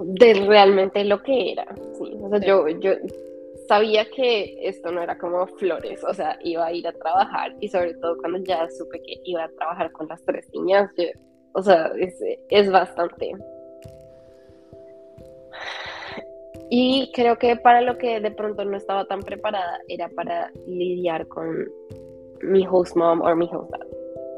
de 0.00 0.34
realmente 0.34 1.04
lo 1.04 1.22
que 1.22 1.52
era. 1.52 1.66
Sí. 1.98 2.16
O 2.20 2.28
sea, 2.28 2.40
yo, 2.40 2.68
yo 2.68 2.92
sabía 3.68 4.08
que 4.10 4.56
esto 4.66 4.90
no 4.90 5.02
era 5.02 5.18
como 5.18 5.46
flores, 5.46 6.02
o 6.02 6.14
sea, 6.14 6.38
iba 6.42 6.66
a 6.66 6.72
ir 6.72 6.86
a 6.88 6.92
trabajar 6.92 7.54
y 7.60 7.68
sobre 7.68 7.94
todo 7.94 8.16
cuando 8.18 8.38
ya 8.38 8.68
supe 8.70 9.00
que 9.02 9.20
iba 9.24 9.44
a 9.44 9.50
trabajar 9.50 9.92
con 9.92 10.08
las 10.08 10.24
tres 10.24 10.48
niñas, 10.54 10.90
o 11.52 11.62
sea, 11.62 11.92
es, 12.48 12.70
bastante. 12.70 13.32
Y 16.70 17.10
creo 17.14 17.38
que 17.38 17.56
para 17.56 17.80
lo 17.80 17.96
que 17.96 18.20
de 18.20 18.30
pronto 18.30 18.64
no 18.64 18.76
estaba 18.76 19.06
tan 19.06 19.20
preparada 19.20 19.80
era 19.88 20.08
para 20.10 20.52
lidiar 20.66 21.26
con 21.28 21.66
mi 22.42 22.66
host 22.66 22.96
mom 22.96 23.22
o 23.22 23.34
mi 23.34 23.48
host 23.50 23.70
dad. 23.70 23.86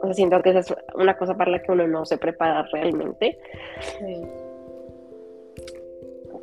O 0.02 0.06
sea, 0.06 0.14
siento 0.14 0.40
que 0.42 0.50
esa 0.50 0.60
es 0.60 0.74
una 0.94 1.16
cosa 1.16 1.36
para 1.36 1.50
la 1.50 1.62
que 1.62 1.72
uno 1.72 1.86
no 1.86 2.06
se 2.06 2.18
prepara 2.18 2.64
realmente. 2.72 3.38
Sí. 3.98 4.22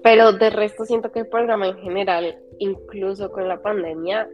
Pero 0.04 0.32
de 0.34 0.50
resto 0.50 0.86
siento 0.86 1.12
que 1.12 1.20
el 1.20 1.28
programa 1.28 1.68
en 1.68 1.78
general, 1.78 2.38
incluso 2.60 3.32
con 3.32 3.48
la 3.48 3.62
pandemia, 3.62 4.30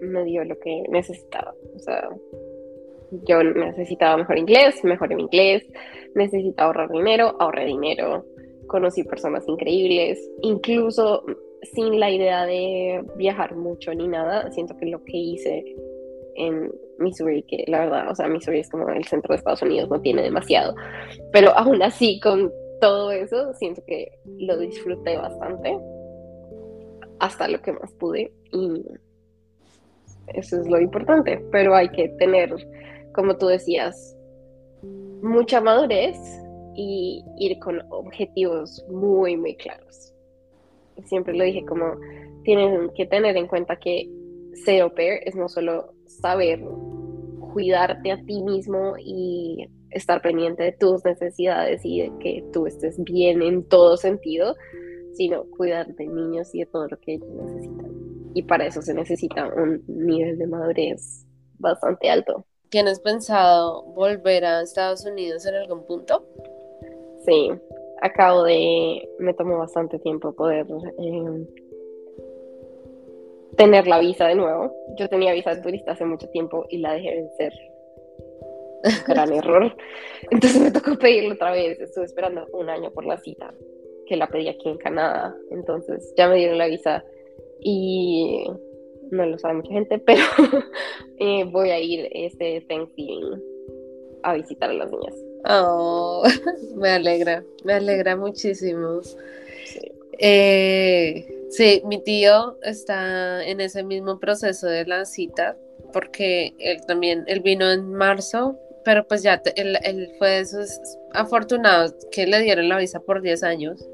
me 0.00 0.24
dio 0.24 0.44
lo 0.44 0.58
que 0.58 0.84
necesitaba. 0.90 1.54
O 1.74 1.78
sea, 1.78 2.08
yo 3.10 3.42
necesitaba 3.42 4.16
mejor 4.18 4.38
inglés, 4.38 4.84
mejoré 4.84 5.16
mi 5.16 5.22
inglés, 5.22 5.66
necesitaba 6.14 6.68
ahorrar 6.68 6.90
dinero, 6.90 7.36
ahorré 7.38 7.64
dinero, 7.64 8.24
conocí 8.68 9.02
personas 9.02 9.46
increíbles, 9.48 10.30
incluso 10.42 11.24
sin 11.74 11.98
la 11.98 12.10
idea 12.10 12.46
de 12.46 13.04
viajar 13.16 13.56
mucho 13.56 13.92
ni 13.94 14.06
nada, 14.06 14.50
siento 14.52 14.76
que 14.76 14.86
lo 14.86 15.02
que 15.02 15.16
hice 15.16 15.76
en 16.36 16.72
Missouri, 16.98 17.42
que 17.42 17.64
la 17.66 17.80
verdad, 17.80 18.10
o 18.10 18.14
sea, 18.14 18.28
Missouri 18.28 18.60
es 18.60 18.70
como 18.70 18.88
el 18.90 19.04
centro 19.04 19.32
de 19.32 19.38
Estados 19.38 19.62
Unidos, 19.62 19.90
no 19.90 20.00
tiene 20.00 20.22
demasiado, 20.22 20.74
pero 21.32 21.50
aún 21.56 21.82
así 21.82 22.20
con 22.20 22.52
todo 22.80 23.10
eso, 23.10 23.52
siento 23.54 23.82
que 23.86 24.12
lo 24.38 24.56
disfruté 24.58 25.16
bastante, 25.16 25.76
hasta 27.18 27.48
lo 27.48 27.60
que 27.60 27.72
más 27.72 27.92
pude, 27.94 28.32
y 28.52 28.84
eso 30.28 30.60
es 30.60 30.68
lo 30.68 30.80
importante, 30.80 31.44
pero 31.50 31.74
hay 31.74 31.88
que 31.88 32.08
tener, 32.10 32.54
como 33.14 33.36
tú 33.36 33.46
decías, 33.46 34.16
mucha 35.22 35.60
madurez 35.60 36.16
y 36.78 37.24
ir 37.38 37.58
con 37.58 37.82
objetivos 37.90 38.84
muy, 38.88 39.36
muy 39.36 39.56
claros. 39.56 40.14
Siempre 41.06 41.36
lo 41.36 41.42
dije 41.42 41.64
como, 41.66 41.96
tienen 42.44 42.90
que 42.96 43.04
tener 43.04 43.36
en 43.36 43.48
cuenta 43.48 43.76
que 43.76 44.08
ser 44.64 44.82
au 44.82 44.94
pair 44.94 45.20
es 45.24 45.34
no 45.34 45.48
solo 45.48 45.92
saber 46.06 46.60
cuidarte 47.52 48.12
a 48.12 48.22
ti 48.24 48.42
mismo 48.42 48.94
y 48.96 49.68
estar 49.90 50.22
pendiente 50.22 50.62
de 50.62 50.72
tus 50.72 51.04
necesidades 51.04 51.80
y 51.84 52.02
de 52.02 52.12
que 52.20 52.44
tú 52.52 52.66
estés 52.66 53.02
bien 53.02 53.42
en 53.42 53.64
todo 53.64 53.96
sentido, 53.96 54.54
sino 55.14 55.44
cuidar 55.50 55.88
de 55.96 56.06
niños 56.06 56.54
y 56.54 56.60
de 56.60 56.66
todo 56.66 56.86
lo 56.86 57.00
que 57.00 57.14
ellos 57.14 57.28
necesitan. 57.28 57.90
Y 58.34 58.42
para 58.44 58.66
eso 58.66 58.82
se 58.82 58.94
necesita 58.94 59.48
un 59.48 59.82
nivel 59.88 60.38
de 60.38 60.46
madurez 60.46 61.26
bastante 61.58 62.08
alto. 62.08 62.44
¿Tienes 62.68 63.00
pensado 63.00 63.82
volver 63.82 64.44
a 64.44 64.62
Estados 64.62 65.04
Unidos 65.04 65.44
en 65.46 65.56
algún 65.56 65.84
punto? 65.86 66.24
Sí, 67.28 67.50
acabo 68.00 68.44
de, 68.44 69.06
me 69.18 69.34
tomó 69.34 69.58
bastante 69.58 69.98
tiempo 69.98 70.32
poder 70.32 70.66
eh, 70.98 71.46
tener 73.58 73.86
la 73.86 73.98
visa 73.98 74.28
de 74.28 74.34
nuevo. 74.34 74.74
Yo 74.96 75.10
tenía 75.10 75.34
visa 75.34 75.54
de 75.54 75.60
turista 75.60 75.92
hace 75.92 76.06
mucho 76.06 76.26
tiempo 76.30 76.64
y 76.70 76.78
la 76.78 76.94
dejé 76.94 77.16
vencer. 77.16 77.52
Gran 79.06 79.30
error. 79.34 79.76
Entonces 80.30 80.58
me 80.62 80.70
tocó 80.70 80.96
pedirlo 80.96 81.34
otra 81.34 81.52
vez. 81.52 81.78
Estuve 81.78 82.06
esperando 82.06 82.46
un 82.52 82.70
año 82.70 82.90
por 82.92 83.04
la 83.04 83.18
cita, 83.18 83.52
que 84.06 84.16
la 84.16 84.28
pedí 84.28 84.48
aquí 84.48 84.70
en 84.70 84.78
Canadá. 84.78 85.36
Entonces 85.50 86.14
ya 86.16 86.30
me 86.30 86.36
dieron 86.36 86.56
la 86.56 86.68
visa 86.68 87.04
y 87.60 88.46
no 89.10 89.26
lo 89.26 89.36
sabe 89.36 89.56
mucha 89.56 89.72
gente, 89.74 89.98
pero 89.98 90.22
eh, 91.18 91.44
voy 91.44 91.68
a 91.68 91.78
ir 91.78 92.08
este 92.10 92.62
Thanksgiving 92.62 93.42
a 94.22 94.32
visitar 94.32 94.70
a 94.70 94.74
las 94.74 94.90
niñas. 94.90 95.27
Oh, 95.44 96.24
me 96.76 96.90
alegra, 96.90 97.44
me 97.64 97.74
alegra 97.74 98.16
muchísimo. 98.16 99.00
Eh, 100.18 101.46
sí. 101.50 101.82
mi 101.84 102.02
tío 102.02 102.58
está 102.62 103.44
en 103.46 103.60
ese 103.60 103.82
mismo 103.84 104.18
proceso 104.18 104.66
de 104.66 104.84
la 104.84 105.04
cita, 105.04 105.56
porque 105.92 106.54
él 106.58 106.84
también, 106.86 107.24
él 107.28 107.40
vino 107.40 107.70
en 107.70 107.92
marzo, 107.92 108.58
pero 108.84 109.06
pues 109.06 109.22
ya 109.22 109.40
él, 109.56 110.12
fue 110.18 110.30
de 110.30 110.40
esos 110.40 110.80
afortunados 111.12 111.94
que 112.10 112.26
le 112.26 112.40
dieron 112.40 112.68
la 112.68 112.78
visa 112.78 113.00
por 113.00 113.22
10 113.22 113.42
años 113.42 113.86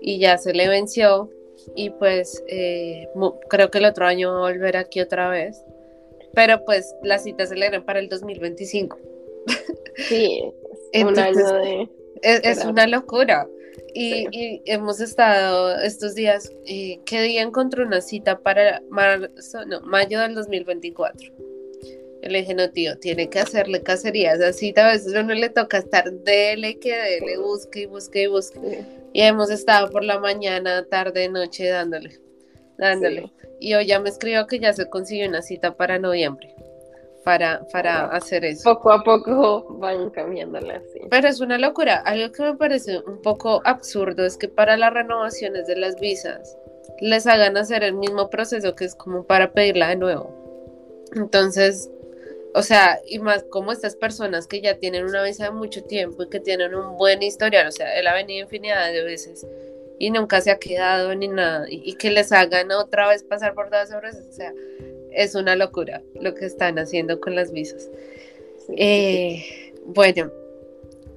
y 0.00 0.18
ya 0.18 0.38
se 0.38 0.52
le 0.52 0.68
venció 0.68 1.30
y 1.74 1.90
pues 1.90 2.44
eh, 2.48 3.08
creo 3.48 3.70
que 3.70 3.78
el 3.78 3.86
otro 3.86 4.06
año 4.06 4.32
va 4.32 4.48
a 4.48 4.52
volver 4.52 4.76
aquí 4.76 5.00
otra 5.00 5.30
vez, 5.30 5.64
pero 6.34 6.64
pues 6.64 6.94
las 7.02 7.24
citas 7.24 7.48
se 7.48 7.56
le 7.56 7.66
dieron 7.66 7.84
para 7.84 7.98
el 7.98 8.08
2025. 8.08 9.13
Sí, 10.08 10.42
un 10.94 11.18
año 11.18 11.52
de... 11.54 11.88
Es, 12.22 12.64
una 12.64 12.86
locura. 12.86 13.46
Y, 13.94 14.60
hemos 14.64 15.00
estado 15.00 15.78
estos 15.80 16.14
días, 16.14 16.50
eh, 16.66 16.98
¿qué 17.06 17.22
día 17.22 17.42
encontró 17.42 17.84
una 17.84 18.00
cita 18.00 18.40
para 18.40 18.82
marzo, 18.90 19.64
no, 19.66 19.80
mayo 19.82 20.20
del 20.20 20.34
2024? 20.34 21.32
Yo 22.22 22.30
le 22.30 22.40
dije, 22.40 22.54
no, 22.54 22.70
tío, 22.70 22.98
tiene 22.98 23.28
que 23.28 23.38
hacerle 23.38 23.82
cacería. 23.82 24.32
Esa 24.32 24.52
cita 24.52 24.88
a 24.88 24.92
veces 24.92 25.14
a 25.14 25.20
uno 25.20 25.34
le 25.34 25.50
toca 25.50 25.78
estar 25.78 26.10
dele, 26.10 26.78
que 26.78 26.96
dele, 26.96 27.38
busque 27.38 27.82
y 27.82 27.86
busque 27.86 28.22
y 28.22 28.26
busque. 28.26 28.84
Y 29.12 29.20
hemos 29.20 29.50
estado 29.50 29.90
por 29.90 30.02
la 30.02 30.18
mañana, 30.18 30.86
tarde, 30.86 31.28
noche 31.28 31.68
dándole, 31.68 32.18
dándole. 32.78 33.30
Y 33.60 33.74
hoy 33.74 33.86
ya 33.86 34.00
me 34.00 34.08
escribió 34.08 34.46
que 34.46 34.58
ya 34.58 34.72
se 34.72 34.88
consiguió 34.88 35.28
una 35.28 35.42
cita 35.42 35.76
para 35.76 35.98
noviembre 35.98 36.53
para, 37.24 37.66
para 37.72 38.06
hacer 38.06 38.44
eso. 38.44 38.74
Poco 38.74 38.92
a 38.92 39.02
poco 39.02 39.66
van 39.78 40.10
cambiándola, 40.10 40.80
sí. 40.92 41.00
Pero 41.10 41.28
es 41.28 41.40
una 41.40 41.58
locura. 41.58 41.96
Algo 41.96 42.32
que 42.32 42.42
me 42.42 42.56
parece 42.56 42.98
un 43.00 43.20
poco 43.22 43.62
absurdo 43.64 44.24
es 44.24 44.36
que 44.36 44.48
para 44.48 44.76
las 44.76 44.92
renovaciones 44.92 45.66
de 45.66 45.76
las 45.76 45.98
visas 45.98 46.56
les 47.00 47.26
hagan 47.26 47.56
hacer 47.56 47.82
el 47.82 47.94
mismo 47.94 48.30
proceso 48.30 48.74
que 48.74 48.84
es 48.84 48.94
como 48.94 49.24
para 49.24 49.52
pedirla 49.52 49.88
de 49.88 49.96
nuevo. 49.96 50.44
Entonces, 51.14 51.90
o 52.54 52.62
sea, 52.62 53.00
y 53.06 53.18
más 53.18 53.44
como 53.50 53.72
estas 53.72 53.96
personas 53.96 54.46
que 54.46 54.60
ya 54.60 54.78
tienen 54.78 55.04
una 55.04 55.22
visa 55.22 55.44
de 55.44 55.50
mucho 55.50 55.82
tiempo 55.84 56.22
y 56.22 56.28
que 56.28 56.40
tienen 56.40 56.74
un 56.74 56.96
buen 56.96 57.22
historial, 57.22 57.66
o 57.66 57.72
sea, 57.72 57.98
él 57.98 58.06
ha 58.06 58.14
venido 58.14 58.44
infinidad 58.44 58.92
de 58.92 59.02
veces 59.02 59.46
y 59.98 60.10
nunca 60.10 60.40
se 60.40 60.50
ha 60.50 60.58
quedado 60.58 61.14
ni 61.14 61.28
nada, 61.28 61.66
y, 61.68 61.94
que 61.94 62.10
les 62.10 62.32
hagan 62.32 62.70
otra 62.72 63.08
vez 63.08 63.22
pasar 63.22 63.54
por 63.54 63.70
todas 63.70 63.92
horas, 63.92 64.16
o 64.28 64.32
sea, 64.32 64.52
es 65.14 65.34
una 65.34 65.56
locura 65.56 66.02
lo 66.20 66.34
que 66.34 66.46
están 66.46 66.78
haciendo 66.78 67.20
con 67.20 67.34
las 67.34 67.52
visas. 67.52 67.90
Eh, 68.76 69.72
bueno, 69.86 70.30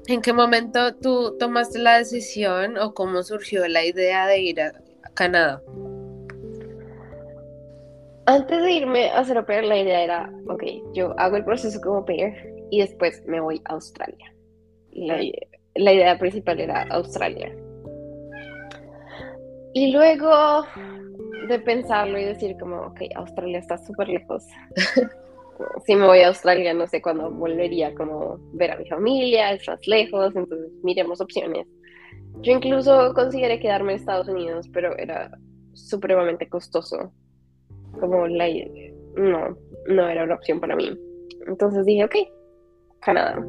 ¿en 0.08 0.22
qué 0.22 0.34
momento 0.34 0.96
tú 0.96 1.36
tomaste 1.38 1.80
la 1.80 1.98
decisión 1.98 2.78
o 2.78 2.94
cómo 2.94 3.24
surgió 3.24 3.68
la 3.68 3.86
idea 3.86 4.28
de 4.28 4.40
ir 4.40 4.62
a 4.62 4.74
Canadá? 5.14 5.62
Antes 8.28 8.62
de 8.62 8.72
irme 8.72 9.10
a 9.10 9.20
hacer 9.20 9.38
au 9.38 9.46
la 9.48 9.78
idea 9.78 10.04
era, 10.04 10.30
ok, 10.48 10.64
yo 10.94 11.18
hago 11.18 11.38
el 11.38 11.46
proceso 11.46 11.80
como 11.80 12.04
pair 12.04 12.34
y 12.70 12.82
después 12.82 13.24
me 13.26 13.40
voy 13.40 13.62
a 13.66 13.74
Australia. 13.74 14.34
La, 14.92 15.18
la 15.76 15.94
idea 15.94 16.20
principal 16.20 16.60
era 16.60 16.84
Australia. 16.90 17.56
Y 19.74 19.92
luego 19.92 20.66
de 21.48 21.60
pensarlo 21.60 22.18
y 22.20 22.26
decir 22.26 22.58
como, 22.58 22.78
ok, 22.88 23.02
Australia 23.16 23.60
está 23.60 23.78
súper 23.78 24.10
lejos. 24.10 24.46
si 25.86 25.96
me 25.96 26.06
voy 26.06 26.20
a 26.20 26.28
Australia, 26.28 26.74
no 26.74 26.88
sé 26.88 27.02
cuándo 27.02 27.32
volvería 27.32 27.94
como 27.96 28.38
ver 28.54 28.72
a 28.72 28.78
mi 28.78 28.88
familia, 28.88 29.54
es 29.54 29.68
más 29.68 29.86
lejos, 29.88 30.36
entonces 30.36 30.72
miremos 30.84 31.22
opciones. 31.22 31.68
Yo 32.42 32.54
incluso 32.54 33.14
consideré 33.14 33.60
quedarme 33.60 33.94
en 33.94 34.00
Estados 34.00 34.28
Unidos, 34.28 34.68
pero 34.72 34.96
era 34.98 35.32
supremamente 35.74 36.48
costoso. 36.48 37.12
Como 38.00 38.28
la 38.28 38.48
no, 39.16 39.58
no 39.88 40.08
era 40.08 40.24
una 40.24 40.36
opción 40.36 40.60
para 40.60 40.76
mí. 40.76 40.96
Entonces 41.48 41.86
dije, 41.86 42.06
ok, 42.06 42.16
Canadá. 43.02 43.44